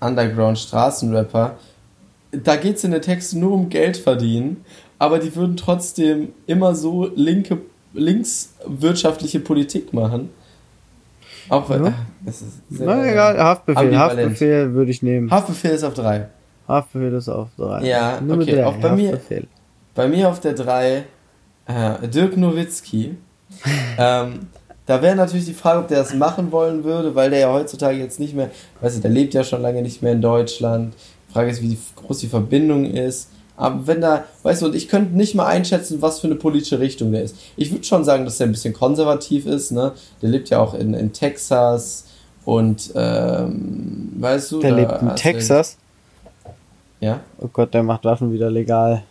[0.00, 1.56] Underground-Straßenrapper,
[2.32, 4.64] da geht es in den Texten nur um Geld verdienen,
[4.98, 7.58] aber die würden trotzdem immer so linke,
[7.94, 10.30] linkswirtschaftliche Politik machen.
[11.48, 11.86] Auch wenn.
[11.86, 11.94] Ja.
[12.24, 13.98] Das ist Na egal, Haftbefehl.
[13.98, 15.30] Haftbefehl würde ich nehmen.
[15.30, 16.28] Haftbefehl ist auf drei.
[16.68, 17.84] Haftbefehl ist auf drei.
[17.84, 18.56] Ja, Nummer okay.
[18.56, 19.18] Drei, auch bei mir,
[19.94, 21.04] bei mir auf der 3
[21.66, 23.16] äh, Dirk Nowitzki.
[23.98, 24.46] ähm,
[24.86, 27.98] da wäre natürlich die Frage, ob der das machen wollen würde, weil der ja heutzutage
[27.98, 28.50] jetzt nicht mehr,
[28.80, 30.94] weißt du, der lebt ja schon lange nicht mehr in Deutschland.
[31.28, 33.28] Die Frage ist, wie groß die Verbindung ist.
[33.56, 36.80] Aber wenn da, weißt du, und ich könnte nicht mal einschätzen, was für eine politische
[36.80, 37.36] Richtung der ist.
[37.56, 39.92] Ich würde schon sagen, dass der ein bisschen konservativ ist, ne?
[40.22, 42.06] Der lebt ja auch in, in Texas
[42.46, 44.60] und, ähm, weißt du.
[44.60, 45.76] Der lebt in Texas?
[47.00, 47.20] Ja.
[47.38, 49.02] Oh Gott, der macht Waffen wieder legal.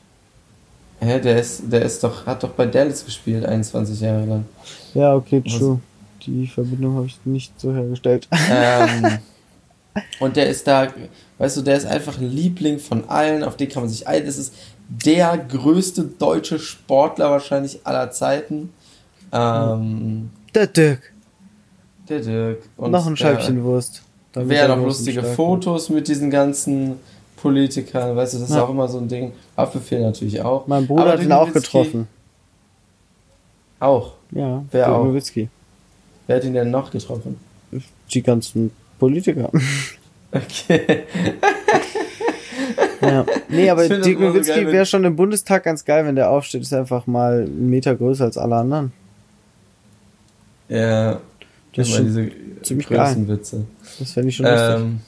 [1.00, 4.46] Hä, der ist, der ist doch, hat doch bei Dallas gespielt, 21 Jahre lang.
[4.94, 5.80] Ja, okay, true.
[6.18, 6.26] Was?
[6.26, 8.28] Die Verbindung habe ich nicht so hergestellt.
[8.52, 9.20] Ähm,
[10.20, 10.88] und der ist da,
[11.38, 14.26] weißt du, der ist einfach ein Liebling von allen, auf den kann man sich ein.
[14.26, 14.54] Das ist
[14.90, 18.74] der größte deutsche Sportler wahrscheinlich aller Zeiten.
[19.32, 21.14] Ähm, der Dirk.
[22.10, 22.64] Der Dirk.
[22.76, 24.02] Und noch ein Scheibchen Wurst.
[24.34, 26.96] Wer noch lustige Fotos mit diesen ganzen
[27.42, 28.64] Politikern, weißt du, das ist ja.
[28.64, 29.32] auch immer so ein Ding.
[29.56, 30.68] Haftbefehl natürlich auch.
[30.68, 32.08] Mein Bruder Aber hat ihn auch getroffen.
[33.80, 34.14] Auch?
[34.32, 35.06] Ja, wer auch?
[35.06, 35.50] Nowitzki.
[36.28, 37.38] Wer hat ihn denn noch getroffen?
[38.12, 39.50] Die ganzen Politiker.
[40.32, 41.06] Okay.
[43.02, 43.26] ja.
[43.50, 46.62] Nee, aber Dirk Nowitzki wäre schon im Bundestag ganz geil, wenn der aufsteht.
[46.62, 48.92] Ist einfach mal einen Meter größer als alle anderen.
[50.68, 51.20] Ja.
[51.74, 52.30] Das ist diese
[52.62, 52.90] ziemlich.
[52.92, 53.66] Witze.
[53.98, 54.76] Das fände ich schon lustig.
[54.76, 55.00] Ähm,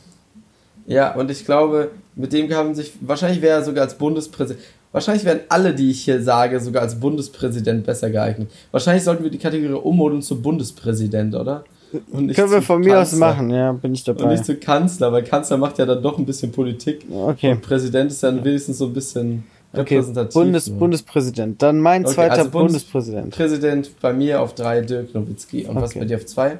[0.88, 5.26] ja, und ich glaube, mit dem haben sich, wahrscheinlich wäre er sogar als Bundespräsident, wahrscheinlich
[5.26, 8.52] wären alle, die ich hier sage, sogar als Bundespräsident besser geeignet.
[8.72, 11.66] Wahrscheinlich sollten wir die Kategorie ummodeln zu Bundespräsident, oder?
[12.12, 14.24] Können wir von mir aus machen, ja, bin ich dabei.
[14.24, 17.06] Und nicht zu Kanzler, weil Kanzler macht ja dann doch ein bisschen Politik.
[17.12, 17.52] Okay.
[17.52, 19.44] Und Präsident ist dann wenigstens so ein bisschen.
[19.74, 20.02] Okay,
[20.34, 21.62] Bundes, Bundespräsident.
[21.62, 23.34] Dann mein okay, zweiter also Bundespräsident.
[23.34, 25.64] Präsident bei mir auf drei Dirk Nowitzki.
[25.64, 25.82] Und okay.
[25.82, 26.60] was bei dir auf zwei?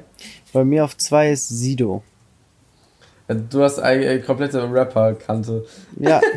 [0.52, 2.02] Bei mir auf zwei ist Sido.
[3.34, 5.64] Du hast eine komplette Rapper-Kante.
[5.98, 6.20] Ja.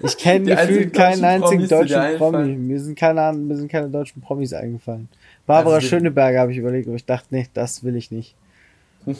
[0.00, 2.56] Ich kenne gefühlt keinen einzigen Promis, deutschen Promi.
[2.56, 5.08] Mir sind, keine, mir sind keine deutschen Promis eingefallen.
[5.46, 8.34] Barbara also, Schöneberger habe ich überlegt, aber ich dachte, nee, das will ich nicht.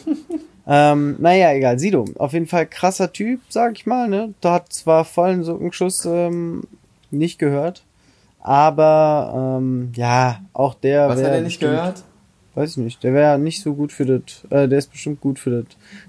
[0.66, 1.78] ähm, naja, egal.
[1.78, 4.32] Sido, auf jeden Fall krasser Typ, sag ich mal, ne?
[4.40, 6.62] Da hat zwar vollen Sockenschuss ähm,
[7.10, 7.84] nicht gehört,
[8.40, 11.08] aber ähm, ja, auch der.
[11.08, 12.02] Was hat er nicht gehört?
[12.54, 13.02] Weiß ich nicht.
[13.02, 15.64] Der wäre nicht so gut für das, äh, der ist bestimmt gut für das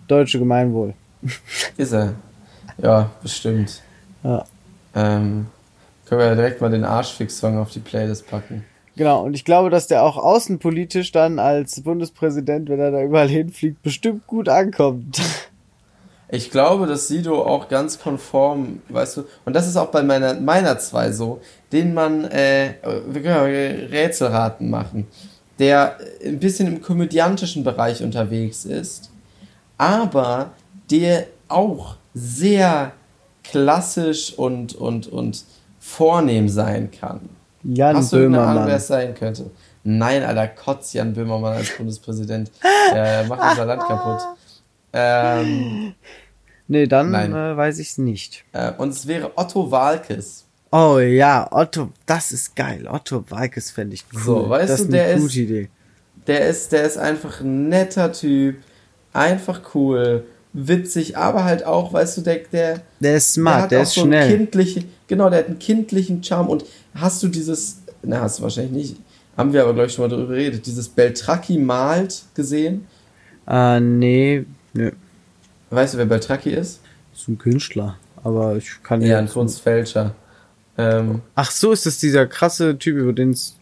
[0.07, 0.93] deutsche Gemeinwohl.
[1.77, 2.13] Ist er.
[2.77, 3.81] Ja, bestimmt.
[4.23, 4.45] Ja.
[4.93, 5.47] Ähm,
[6.05, 8.63] können wir ja direkt mal den Arschfix-Song auf die Playlist packen.
[8.95, 13.27] Genau, und ich glaube, dass der auch außenpolitisch dann als Bundespräsident, wenn er da überall
[13.27, 15.21] hinfliegt, bestimmt gut ankommt.
[16.27, 20.33] Ich glaube, dass Sido auch ganz konform, weißt du, und das ist auch bei meiner,
[20.33, 21.39] meiner zwei so,
[21.71, 22.73] den man, äh,
[23.07, 25.05] wir können ja Rätselraten machen
[25.59, 29.09] der ein bisschen im komödiantischen Bereich unterwegs ist,
[29.77, 30.51] aber
[30.91, 32.93] der auch sehr
[33.43, 35.43] klassisch und, und, und
[35.79, 37.29] vornehm sein kann.
[37.63, 38.57] Jan Hast du Böhmermann.
[38.57, 39.49] Ahnung, wer es sein könnte?
[39.83, 42.51] Nein, Alter, kotz Jan Böhmermann als Bundespräsident.
[42.91, 44.21] Der macht unser Land kaputt.
[44.93, 45.93] Ähm,
[46.67, 48.45] nee, dann äh, weiß ich es nicht.
[48.51, 50.44] Äh, und es wäre Otto Walkes.
[50.77, 52.85] Oh ja, Otto, das ist geil.
[52.85, 54.21] Otto Walkes fände ich cool.
[54.21, 55.69] So, weißt das du, der ist, gute Idee.
[56.27, 58.57] Der ist, der ist einfach ein netter Typ,
[59.13, 63.83] einfach cool, witzig, aber halt auch, weißt du, der, der, der ist smart, der, der
[63.83, 64.35] ist so schnell.
[64.35, 68.73] Kindliche, genau, der hat einen kindlichen Charme und hast du dieses, na, hast du wahrscheinlich
[68.73, 68.97] nicht,
[69.37, 72.85] haben wir aber, glaube ich, schon mal darüber geredet, dieses Beltracchi malt gesehen?
[73.47, 74.91] Äh, nee, nö.
[75.69, 76.81] Weißt du, wer Beltracchi ist?
[77.13, 80.13] Ist ein Künstler, aber ich kann Ja, ein Kunstfälscher.
[80.77, 83.55] Ähm, Ach so, ist das dieser krasse Typ, über den es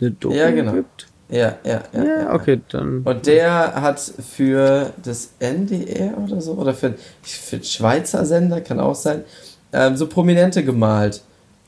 [0.00, 0.72] eine Doku ja, genau.
[0.72, 1.06] gibt?
[1.28, 2.04] Ja, ja, ja.
[2.04, 3.02] Ja, okay, dann.
[3.02, 8.94] Und der hat für das NDR oder so, oder für, für Schweizer Sender, kann auch
[8.94, 9.24] sein,
[9.72, 11.22] ähm, so Prominente gemalt.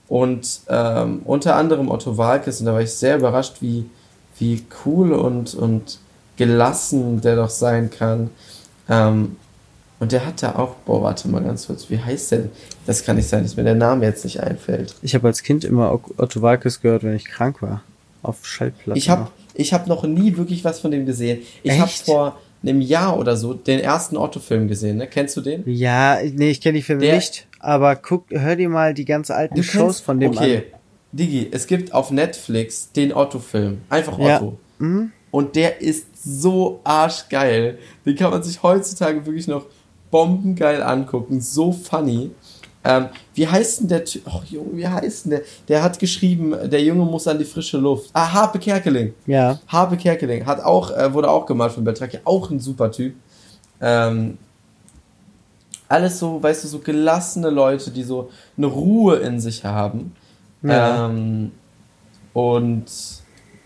[0.09, 3.87] Und ähm, unter anderem Otto Walkes, und da war ich sehr überrascht, wie,
[4.39, 5.99] wie cool und, und
[6.39, 8.31] gelassen der doch sein kann.
[8.89, 9.37] Ähm,
[10.01, 12.45] und der hat da auch, boah, warte mal ganz kurz, wie heißt der?
[12.87, 14.95] Das kann nicht sein, dass mir der Name jetzt nicht einfällt.
[15.03, 17.83] Ich habe als Kind immer Otto Walkes gehört, wenn ich krank war.
[18.23, 18.97] Auf Schallplatten.
[18.97, 21.41] Ich habe ich hab noch nie wirklich was von dem gesehen.
[21.63, 25.07] Ich habe vor einem Jahr oder so den ersten Otto-Film gesehen, ne?
[25.07, 25.63] Kennst du den?
[25.67, 27.47] Ja, nee, ich kenne die Filme der, nicht.
[27.61, 30.57] Aber guck, hör dir mal die ganz alten Shows von dem okay.
[30.57, 30.63] an.
[31.13, 33.79] Digi, es gibt auf Netflix den Otto-Film.
[33.89, 34.27] Einfach Otto.
[34.27, 34.53] Ja.
[34.79, 35.13] Mhm.
[35.31, 37.79] Und der ist so arschgeil.
[38.05, 39.67] Den kann man sich heutzutage wirklich noch
[40.11, 42.31] bombengeil angucken, so funny.
[42.85, 44.23] Ähm, wie heißt denn der Typ?
[44.27, 45.43] Oh, Junge, wie heißt denn der?
[45.67, 48.11] Der hat geschrieben, der Junge muss an die frische Luft.
[48.13, 49.15] Ah, Harpe Kerkeling.
[49.27, 49.59] Ja.
[49.67, 50.47] Harpe Kerkeling.
[50.47, 52.21] Hat auch, äh, wurde auch gemalt von Beltraki.
[52.25, 53.15] Auch ein super Typ.
[53.81, 54.39] Ähm,
[55.89, 60.15] alles so, weißt du, so gelassene Leute, die so eine Ruhe in sich haben.
[60.63, 61.07] Ja.
[61.07, 61.53] Ähm,
[62.33, 62.87] und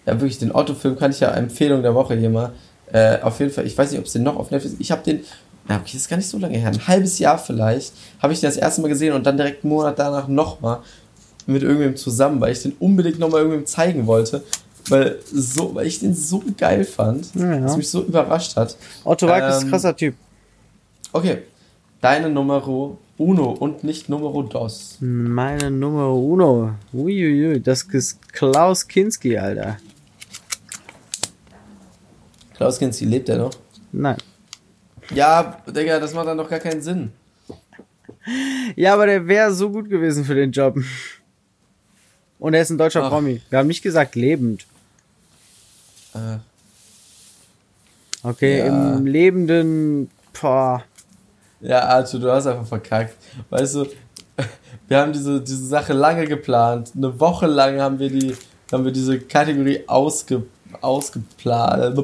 [0.06, 2.52] ja, wirklich, den Otto-Film kann ich ja Empfehlung der Woche hier mal.
[2.92, 5.02] Äh, auf jeden Fall, ich weiß nicht, ob es den noch auf Netflix Ich habe
[5.02, 5.20] den
[5.68, 8.40] ja, okay, das ist gar nicht so lange her, ein halbes Jahr vielleicht, habe ich
[8.40, 10.80] den das erste Mal gesehen und dann direkt einen Monat danach nochmal
[11.46, 14.42] mit irgendwem zusammen, weil ich den unbedingt nochmal irgendwem zeigen wollte,
[14.88, 17.60] weil, so, weil ich den so geil fand, ja, ja.
[17.60, 18.76] dass mich so überrascht hat.
[19.04, 20.14] Otto Walk ähm, ist ein krasser Typ.
[21.12, 21.38] Okay,
[22.00, 22.66] deine Nummer
[23.18, 24.96] Uno und nicht Numero Dos.
[25.00, 29.76] Meine Nummer Uno, uiuiui, das ist Klaus Kinski, Alter.
[32.54, 33.52] Klaus Kinski, lebt er noch?
[33.92, 34.16] Nein.
[35.10, 37.12] Ja, Digga, das macht dann doch gar keinen Sinn.
[38.76, 40.76] Ja, aber der wäre so gut gewesen für den Job.
[42.38, 43.10] Und er ist ein deutscher Ach.
[43.10, 43.40] Promi.
[43.50, 44.66] Wir haben nicht gesagt lebend.
[46.14, 46.38] Äh.
[48.22, 48.94] Okay, ja.
[48.94, 50.10] im lebenden.
[50.40, 50.84] Boah.
[51.60, 53.16] Ja, Arthur, du hast einfach verkackt.
[53.50, 53.86] Weißt du,
[54.88, 56.92] wir haben diese, diese Sache lange geplant.
[56.96, 58.36] Eine Woche lang haben wir die,
[58.70, 60.44] haben wir diese Kategorie ausge,
[60.80, 62.02] ausgeplant, äh,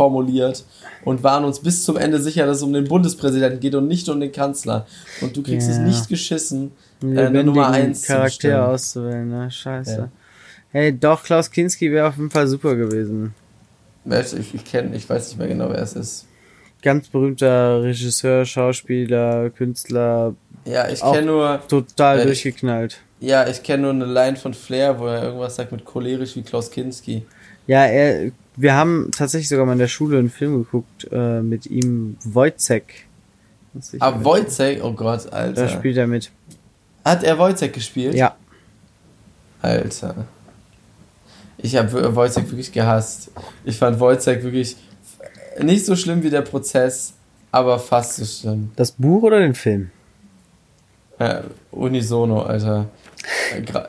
[0.00, 0.64] ausformuliert
[1.04, 4.08] und waren uns bis zum Ende sicher, dass es um den Bundespräsidenten geht und nicht
[4.08, 4.86] um den Kanzler.
[5.20, 5.74] Und du kriegst ja.
[5.74, 6.72] es nicht geschissen,
[7.02, 9.50] äh, eine Nummer 1 Charakter auszuwählen, ne?
[9.50, 9.96] Scheiße.
[9.96, 10.08] Ja.
[10.72, 13.34] Hey, doch, Klaus Kinski wäre auf jeden Fall super gewesen.
[14.04, 16.26] Ich, ich kenne, ich weiß nicht mehr genau, wer es ist.
[16.82, 20.34] Ganz berühmter Regisseur, Schauspieler, Künstler.
[20.64, 21.60] Ja, ich kenne nur.
[21.68, 23.00] Total äh, durchgeknallt.
[23.18, 26.42] Ja, ich kenne nur eine Line von Flair, wo er irgendwas sagt mit cholerisch wie
[26.42, 27.26] Klaus Kinski.
[27.66, 31.66] Ja, er wir haben tatsächlich sogar mal in der Schule einen Film geguckt äh, mit
[31.66, 33.06] ihm, Wojcek.
[34.00, 34.82] Ah, Wojcek?
[34.82, 35.62] Oh Gott, Alter.
[35.62, 36.30] Da spielt er mit.
[37.04, 38.14] Hat er Wojciech gespielt?
[38.14, 38.36] Ja.
[39.62, 40.26] Alter.
[41.58, 43.30] Ich habe Wojciech wirklich gehasst.
[43.64, 44.76] Ich fand Wojciech wirklich
[45.60, 47.14] nicht so schlimm wie der Prozess,
[47.50, 48.72] aber fast so schlimm.
[48.76, 49.90] Das Buch oder den Film?
[51.18, 52.88] Äh, unisono, Alter.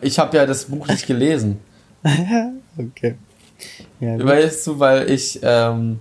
[0.01, 1.59] Ich habe ja das Buch nicht gelesen.
[2.77, 3.15] okay.
[3.99, 5.99] Ja, weißt du, weil ich, ähm,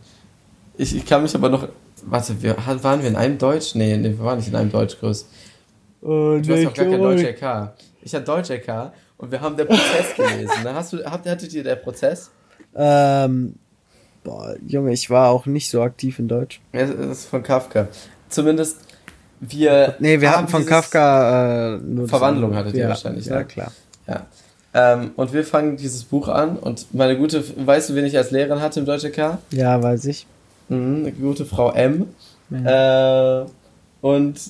[0.77, 1.69] ich, ich kann mich aber noch,
[2.05, 3.75] warte, wir, waren wir in einem Deutsch?
[3.75, 5.27] Nee, nee, wir waren nicht in einem Deutschkurs.
[6.03, 7.73] Oh, du hast auch gar kein Deutsch LK.
[8.03, 10.65] Ich hatte Deutsch LK und wir haben der Prozess gelesen.
[10.65, 12.31] Hast du, habt, hattet ihr der Prozess?
[12.75, 13.55] Ähm,
[14.25, 16.61] boah, Junge, ich war auch nicht so aktiv in Deutsch.
[16.73, 17.89] Ja, das ist von Kafka.
[18.29, 18.79] Zumindest
[19.41, 19.97] wir.
[19.99, 23.27] Nee, wir hatten von Kafka äh, Verwandlung hattet ihr ja, wahrscheinlich.
[23.27, 23.45] Ja, ne?
[23.45, 23.73] klar.
[24.07, 24.27] Ja.
[24.73, 28.31] Ähm, und wir fangen dieses Buch an und meine gute, weißt du, wen ich als
[28.31, 29.39] Lehrerin hatte im Deutsch LK?
[29.51, 30.27] Ja, weiß ich.
[30.69, 32.07] Mhm, eine gute Frau M.
[32.51, 33.43] Ja.
[33.43, 33.47] Äh,
[34.01, 34.41] und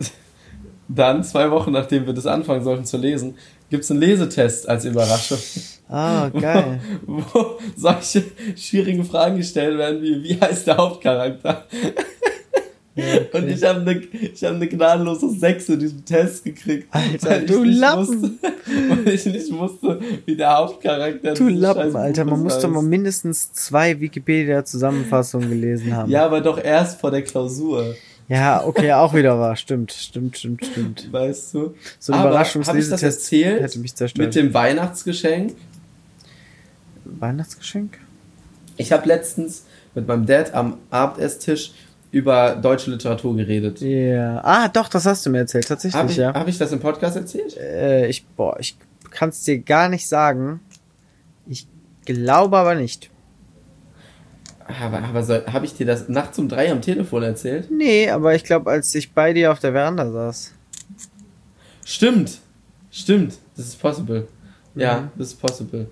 [0.88, 3.34] dann, zwei Wochen nachdem wir das anfangen sollten zu lesen,
[3.68, 5.38] gibt es einen Lesetest als Überraschung.
[5.88, 6.80] Ah, geil.
[7.06, 8.24] Wo, wo solche
[8.56, 11.64] schwierigen Fragen gestellt werden wie, wie heißt der Hauptcharakter?
[12.98, 13.26] Okay.
[13.32, 16.88] Und ich habe eine hab ne gnadenlose 6 in diesem Test gekriegt.
[16.90, 18.22] Alter, du Lappen!
[18.22, 18.30] Wusste,
[19.04, 22.24] weil ich nicht wusste, wie der Hauptcharakter Du Lappen, Alter.
[22.24, 26.10] Man muss doch mal mindestens zwei Wikipedia-Zusammenfassungen gelesen haben.
[26.10, 27.94] Ja, aber doch erst vor der Klausur.
[28.28, 29.56] Ja, okay, auch wieder wahr.
[29.56, 31.12] Stimmt, stimmt, stimmt, stimmt.
[31.12, 31.74] Weißt du?
[31.98, 33.62] So ein Überraschungslesetest erzählt?
[33.62, 34.26] Hätte mich zerstört.
[34.26, 35.54] Mit dem Weihnachtsgeschenk?
[37.04, 37.98] Weihnachtsgeschenk?
[38.78, 41.72] Ich habe letztens mit meinem Dad am Abendesstisch
[42.16, 43.82] über deutsche Literatur geredet.
[43.82, 43.88] Ja.
[43.88, 44.40] Yeah.
[44.42, 46.32] Ah, doch, das hast du mir erzählt, tatsächlich, hab ich, ja.
[46.32, 47.54] Habe ich das im Podcast erzählt?
[47.58, 48.78] Äh, ich, boah, ich
[49.10, 50.60] kann es dir gar nicht sagen.
[51.46, 51.68] Ich
[52.06, 53.10] glaube aber nicht.
[54.80, 57.70] Aber, aber habe ich dir das nachts um drei am Telefon erzählt?
[57.70, 60.54] Nee, aber ich glaube, als ich bei dir auf der Veranda saß.
[61.84, 62.38] Stimmt.
[62.90, 63.34] Stimmt.
[63.58, 64.26] Das ist possible.
[64.74, 65.08] Ja, mhm.
[65.16, 65.90] das ist possible.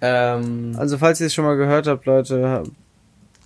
[0.00, 2.64] Ähm, also, falls ihr es schon mal gehört habt, Leute,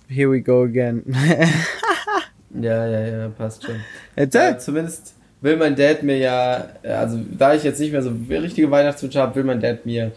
[0.07, 1.03] here we go again.
[2.61, 3.75] ja, ja, ja, passt schon.
[4.15, 4.53] Erzähl.
[4.53, 8.69] Äh, zumindest will mein Dad mir ja, also da ich jetzt nicht mehr so richtige
[8.71, 10.11] Weihnachtswünsche habe, will mein Dad mir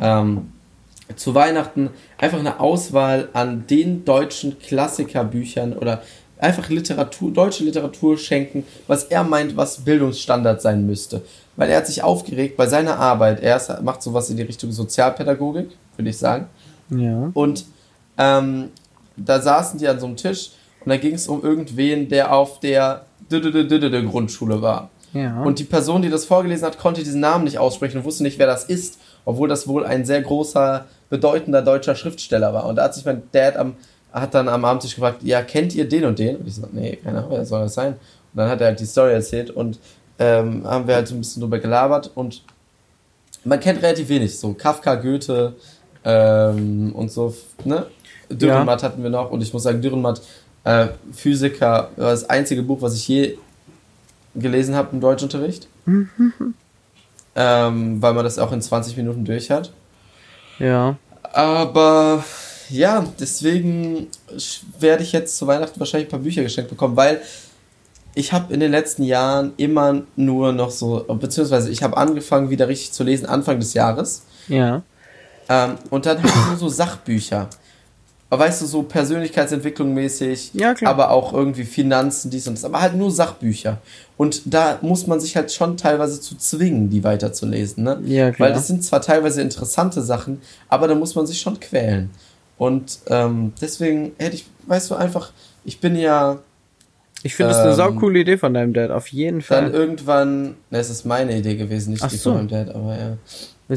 [0.00, 0.52] ähm,
[1.16, 6.02] zu Weihnachten einfach eine Auswahl an den deutschen Klassikerbüchern oder
[6.38, 11.22] einfach Literatur, deutsche Literatur schenken, was er meint, was Bildungsstandard sein müsste.
[11.56, 13.40] Weil er hat sich aufgeregt bei seiner Arbeit.
[13.40, 16.46] Er ist, macht sowas in die Richtung Sozialpädagogik, würde ich sagen.
[16.90, 17.30] Ja.
[17.32, 17.64] Und
[18.18, 18.70] ähm,
[19.16, 20.50] da saßen die an so einem Tisch
[20.84, 23.06] und da ging es um irgendwen, der auf der
[24.02, 24.90] Grundschule war.
[25.12, 25.42] Ja.
[25.42, 28.38] Und die Person, die das vorgelesen hat, konnte diesen Namen nicht aussprechen und wusste nicht,
[28.38, 32.66] wer das ist, obwohl das wohl ein sehr großer, bedeutender deutscher Schriftsteller war.
[32.66, 33.74] Und da hat sich mein Dad am,
[34.12, 36.36] hat dann am Abendtisch gefragt, ja, kennt ihr den und den?
[36.36, 37.92] Und ich so, nee, keine Ahnung, wer soll das sein?
[37.92, 39.78] Und dann hat er halt die Story erzählt und
[40.18, 42.42] ähm, haben wir halt so ein bisschen drüber gelabert und
[43.44, 45.54] man kennt relativ wenig, so Kafka, Goethe
[46.04, 47.34] ähm, und so,
[47.64, 47.86] ne?
[48.30, 48.88] Dürrenmatt ja.
[48.88, 50.22] hatten wir noch und ich muss sagen, Dürrenmatt,
[50.64, 53.38] äh, Physiker, war das einzige Buch, was ich je
[54.34, 55.68] gelesen habe im Deutschunterricht.
[57.36, 59.72] ähm, weil man das auch in 20 Minuten durch hat.
[60.58, 60.96] Ja.
[61.22, 62.24] Aber
[62.70, 64.08] ja, deswegen
[64.78, 67.20] werde ich jetzt zu Weihnachten wahrscheinlich ein paar Bücher geschenkt bekommen, weil
[68.14, 72.68] ich habe in den letzten Jahren immer nur noch so, beziehungsweise ich habe angefangen wieder
[72.68, 74.22] richtig zu lesen Anfang des Jahres.
[74.48, 74.82] Ja.
[75.48, 77.50] Ähm, und dann habe ich nur so Sachbücher
[78.38, 82.94] weißt du, so Persönlichkeitsentwicklung mäßig, ja, aber auch irgendwie Finanzen, dies und das, aber halt
[82.94, 83.78] nur Sachbücher.
[84.16, 88.00] Und da muss man sich halt schon teilweise zu zwingen, die weiterzulesen, ne?
[88.04, 88.48] Ja, klar.
[88.48, 92.10] Weil das sind zwar teilweise interessante Sachen, aber da muss man sich schon quälen.
[92.56, 95.32] Und ähm, deswegen hätte ich, weißt du, einfach,
[95.64, 96.38] ich bin ja.
[97.22, 99.64] Ich finde ähm, das eine saukoole Idee von deinem Dad, auf jeden Fall.
[99.64, 102.30] Dann irgendwann, ne, es ist meine Idee gewesen, nicht Ach die so.
[102.30, 103.16] von meinem Dad, aber ja.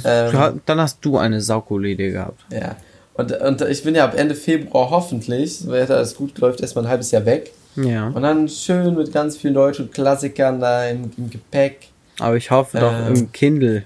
[0.03, 2.45] Ähm, dann hast du eine saukoole Idee gehabt.
[2.51, 2.75] Ja.
[3.17, 6.89] Und, und ich bin ja ab Ende Februar hoffentlich, wenn alles gut läuft, erstmal ein
[6.89, 7.51] halbes Jahr weg.
[7.75, 8.07] Ja.
[8.07, 11.89] Und dann schön mit ganz vielen deutschen Klassikern da im, im Gepäck.
[12.19, 13.83] Aber ich hoffe doch ähm, im Kindle.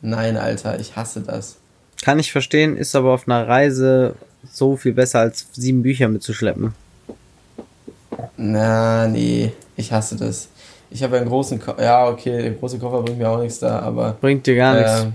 [0.00, 1.56] Nein, Alter, ich hasse das.
[2.02, 4.14] Kann ich verstehen, ist aber auf einer Reise
[4.50, 6.74] so viel besser als sieben Bücher mitzuschleppen.
[8.36, 10.48] Na, nee, ich hasse das.
[10.90, 11.82] Ich habe einen großen Koffer.
[11.82, 14.16] Ja, okay, der große Koffer bringt mir auch nichts da, aber.
[14.20, 15.06] Bringt dir gar äh, nichts.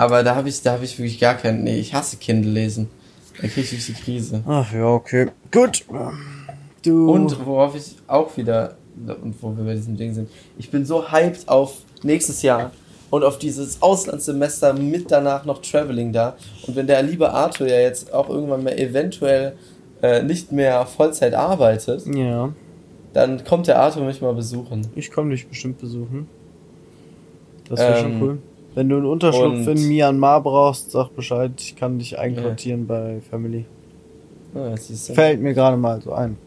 [0.00, 1.62] Aber da habe ich, da ich wirklich gar keinen.
[1.62, 2.88] Nee, ich hasse Kindle lesen.
[3.38, 4.42] Da kriege ich die Krise.
[4.46, 5.26] Ach ja, okay.
[5.52, 5.84] Gut.
[6.82, 7.12] Du.
[7.12, 11.12] Und worauf ich auch wieder, und wo wir bei diesem Ding sind, ich bin so
[11.12, 12.70] hyped auf nächstes Jahr
[13.10, 16.34] und auf dieses Auslandssemester mit danach noch Traveling da.
[16.66, 19.52] Und wenn der liebe Arthur ja jetzt auch irgendwann mal eventuell
[20.00, 22.54] äh, nicht mehr Vollzeit arbeitet, ja.
[23.12, 24.86] dann kommt der Arthur mich mal besuchen.
[24.94, 26.26] Ich komme dich bestimmt besuchen.
[27.68, 28.38] Das wäre ähm, schon cool.
[28.80, 31.52] Wenn du einen Unterschlupf in Myanmar brauchst, sag Bescheid.
[31.58, 32.94] Ich kann dich einquartieren ja.
[32.94, 33.66] bei Family.
[34.54, 34.74] Ah,
[35.12, 36.38] Fällt mir gerade mal so ein.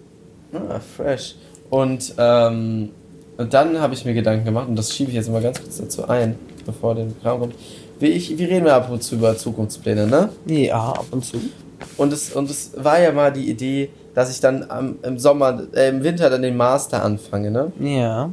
[0.52, 1.36] Ah, fresh.
[1.70, 2.90] Und, ähm,
[3.38, 5.78] und dann habe ich mir Gedanken gemacht, und das schiebe ich jetzt mal ganz kurz
[5.78, 7.56] dazu ein, bevor der Kram kommt.
[8.00, 10.30] Wie, ich, wie reden wir ab und zu über Zukunftspläne, ne?
[10.48, 11.38] Ja, ab und zu.
[11.98, 15.68] Und es, und es war ja mal die Idee, dass ich dann am, im Sommer,
[15.76, 17.72] äh, im Winter dann den Master anfange, ne?
[17.80, 18.32] Ja.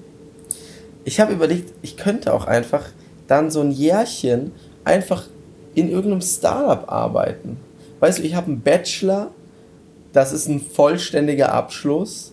[1.05, 2.84] Ich habe überlegt, ich könnte auch einfach
[3.31, 4.51] dann so ein Jährchen
[4.85, 5.24] einfach
[5.74, 7.59] in irgendeinem Startup arbeiten.
[8.01, 9.31] Weißt du, ich habe einen Bachelor,
[10.12, 12.33] das ist ein vollständiger Abschluss,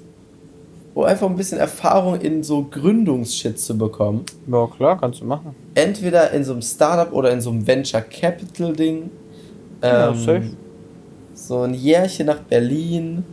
[0.95, 4.26] um einfach ein bisschen Erfahrung in so Gründungsshit zu bekommen.
[4.52, 5.54] Ja, klar, kannst du machen.
[5.76, 9.12] Entweder in so einem Startup oder in so einem Venture Capital Ding.
[9.84, 10.50] Ja, ähm, safe.
[11.36, 13.24] So ein Jährchen nach Berlin.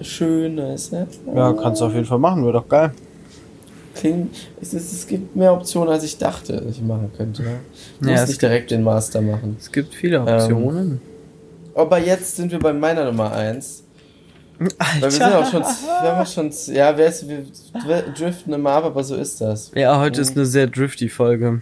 [0.00, 1.06] Schön, weißt du?
[1.34, 2.92] Ja, kannst du auf jeden Fall machen, wäre doch geil.
[3.96, 7.42] Klingt, es, es, es, gibt mehr Optionen, als ich dachte, dass ich machen könnte.
[7.42, 7.60] Ne?
[8.00, 9.56] Ich ja, muss nicht direkt den Master machen.
[9.58, 10.92] Es gibt viele Optionen.
[10.92, 11.00] Ähm,
[11.74, 13.84] aber jetzt sind wir bei meiner Nummer 1.
[14.58, 14.76] Alter.
[14.78, 17.44] Weil wir sind auch schon, wir haben schon, ja, ist, wir
[18.16, 19.70] driften immer ab, aber so ist das.
[19.74, 20.22] Ja, heute mhm.
[20.22, 21.60] ist eine sehr drifty Folge.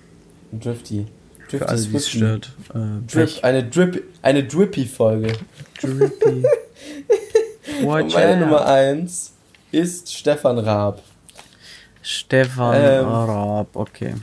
[0.53, 1.07] Drifty.
[1.39, 2.53] Drifty Für alle, die es stört.
[2.73, 5.33] Äh, Drip, eine Drip, eine drippy Folge.
[5.81, 6.45] Drippy.
[7.85, 9.33] Und meine Nummer 1
[9.73, 11.03] ist Stefan Raab.
[12.05, 14.15] Stefan ähm, Raab, okay.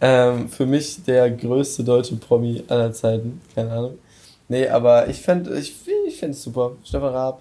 [0.00, 3.98] Ähm, für mich der größte deutsche Promi aller Zeiten, keine Ahnung.
[4.48, 5.74] Nee, aber ich finde ich,
[6.08, 6.72] ich es super.
[6.84, 7.40] Stefan Raab.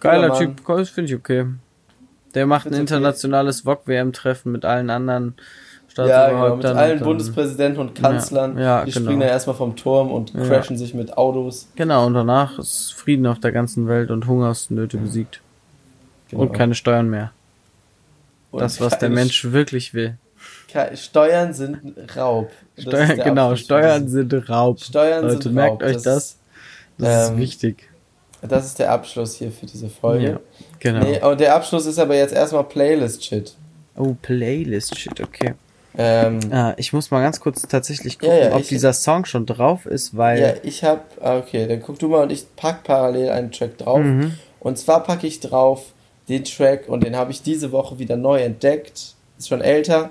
[0.00, 1.46] Geiler Typ, finde ich okay.
[2.34, 3.80] Der macht ein internationales okay.
[3.86, 5.34] VOG-WM-Treffen mit allen anderen
[5.88, 6.36] Staatsoberhäuptern.
[6.36, 8.58] Ja, genau, mit allen dann, Bundespräsidenten und Kanzlern.
[8.58, 9.04] Ja, ja, die genau.
[9.06, 10.44] springen da erstmal vom Turm und ja.
[10.44, 11.68] crashen sich mit Autos.
[11.74, 15.40] Genau, und danach ist Frieden auf der ganzen Welt und Hungersnöte besiegt.
[16.28, 16.42] Genau.
[16.42, 17.32] Und keine Steuern mehr.
[18.50, 20.16] Und das, was der Mensch wirklich will.
[20.94, 21.78] Steuern sind
[22.16, 22.50] Raub.
[22.78, 24.80] Steuern, genau, Steuern sind Raub.
[24.80, 25.82] Steuern Leute, sind merkt Raub.
[25.82, 26.04] euch das.
[26.04, 26.36] Das,
[26.98, 27.90] das ähm, ist wichtig.
[28.42, 30.26] Das ist der Abschluss hier für diese Folge.
[30.26, 30.40] Ja,
[30.78, 31.00] genau.
[31.00, 33.54] Nee, und der Abschluss ist aber jetzt erstmal Playlist-Shit.
[33.96, 35.54] Oh, Playlist-Shit, okay.
[35.98, 39.44] Ähm, ah, ich muss mal ganz kurz tatsächlich gucken, ja, ja, ob dieser Song schon
[39.44, 40.40] drauf ist, weil.
[40.40, 41.04] Ja, ich hab.
[41.20, 44.00] Ah, okay, dann guck du mal und ich pack parallel einen Track drauf.
[44.00, 44.34] Mhm.
[44.60, 45.92] Und zwar packe ich drauf
[46.30, 49.14] den Track und den habe ich diese Woche wieder neu entdeckt.
[49.38, 50.10] Ist schon älter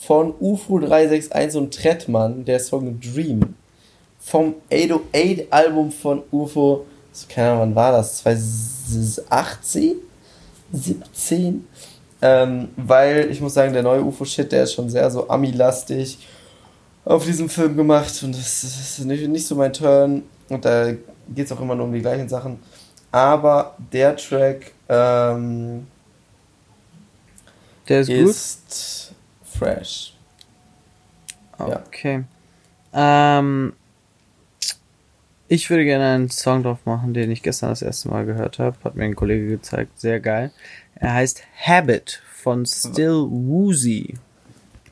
[0.00, 3.54] von UFO 361 und Trettmann, der Song Dream.
[4.18, 6.84] Vom 808 Album von UFO,
[7.28, 8.18] keine Ahnung, wann war das?
[8.18, 9.94] 2018?
[10.72, 11.66] 17?
[12.20, 16.18] Ähm, weil ich muss sagen, der neue UFO-Shit, der ist schon sehr so Ami-lastig
[17.04, 20.22] auf diesem Film gemacht und das ist nicht, nicht so mein Turn.
[20.48, 22.58] Und da geht es auch immer nur um die gleichen Sachen.
[23.12, 25.86] Aber der Track ähm,
[27.88, 30.14] der ist, ist fresh.
[31.58, 32.24] Okay.
[32.92, 33.38] Ja.
[33.38, 33.74] Ähm,
[35.48, 38.76] ich würde gerne einen Song drauf machen, den ich gestern das erste Mal gehört habe.
[38.84, 40.00] Hat mir ein Kollege gezeigt.
[40.00, 40.50] Sehr geil.
[40.94, 44.14] Er heißt Habit von Still Woozy.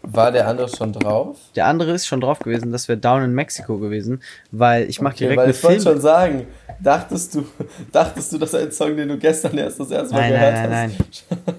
[0.03, 1.36] War der andere schon drauf?
[1.55, 2.72] Der andere ist schon drauf gewesen.
[2.72, 6.01] Das wäre Down in Mexico gewesen, weil ich mache okay, direkt weil ich wollte schon
[6.01, 6.46] sagen,
[6.80, 7.44] dachtest du,
[7.92, 10.70] dachtest du, dass ein Song, den du gestern erst das erste Mal nein, gehört nein,
[10.70, 11.24] nein, hast?
[11.30, 11.55] Nein,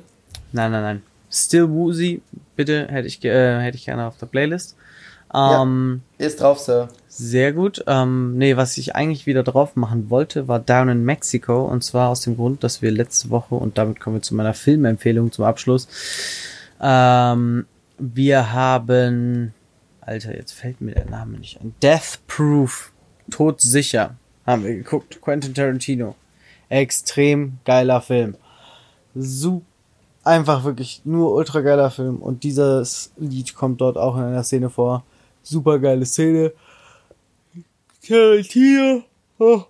[0.52, 1.02] nein, nein, nein.
[1.30, 2.22] Still Woozy,
[2.56, 4.76] bitte, hätte ich, äh, hätte ich gerne auf der Playlist.
[5.34, 6.90] Ähm, ja, ist drauf, Sir.
[7.08, 7.84] Sehr gut.
[7.88, 11.66] Ähm, nee, was ich eigentlich wieder drauf machen wollte, war Down in Mexico.
[11.66, 14.54] Und zwar aus dem Grund, dass wir letzte Woche, und damit kommen wir zu meiner
[14.54, 15.88] Filmempfehlung zum Abschluss,
[16.82, 17.66] ähm,
[18.02, 19.54] wir haben,
[20.02, 21.76] Alter, jetzt fällt mir der Name nicht ein.
[21.82, 22.92] Death Proof.
[23.30, 24.16] Todsicher.
[24.46, 25.22] Haben wir geguckt.
[25.22, 26.16] Quentin Tarantino.
[26.70, 28.36] Extrem geiler Film.
[29.14, 29.66] Super
[30.24, 34.70] einfach wirklich nur ultra geiler Film und dieses Lied kommt dort auch in einer Szene
[34.70, 35.04] vor.
[35.44, 36.52] Super geile Szene.
[38.08, 39.04] Tarantino.
[39.40, 39.64] Oh.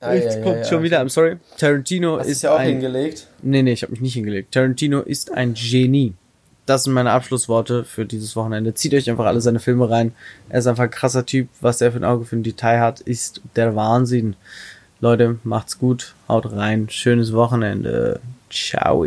[0.00, 0.84] Ah, Jetzt ja, kommt ja, schon okay.
[0.86, 1.36] wieder, I'm sorry.
[1.56, 3.28] Tarantino Hast ist ja auch ein, hingelegt.
[3.42, 4.52] Nee, nee, ich habe mich nicht hingelegt.
[4.52, 6.14] Tarantino ist ein Genie.
[6.66, 8.74] Das sind meine Abschlussworte für dieses Wochenende.
[8.74, 10.14] Zieht euch einfach alle seine Filme rein.
[10.48, 11.48] Er ist einfach ein krasser Typ.
[11.60, 14.36] Was er für ein Auge für ein Detail hat, ist der Wahnsinn.
[15.00, 16.14] Leute, macht's gut.
[16.28, 16.88] Haut rein.
[16.88, 18.20] Schönes Wochenende.
[18.50, 19.06] Ciao.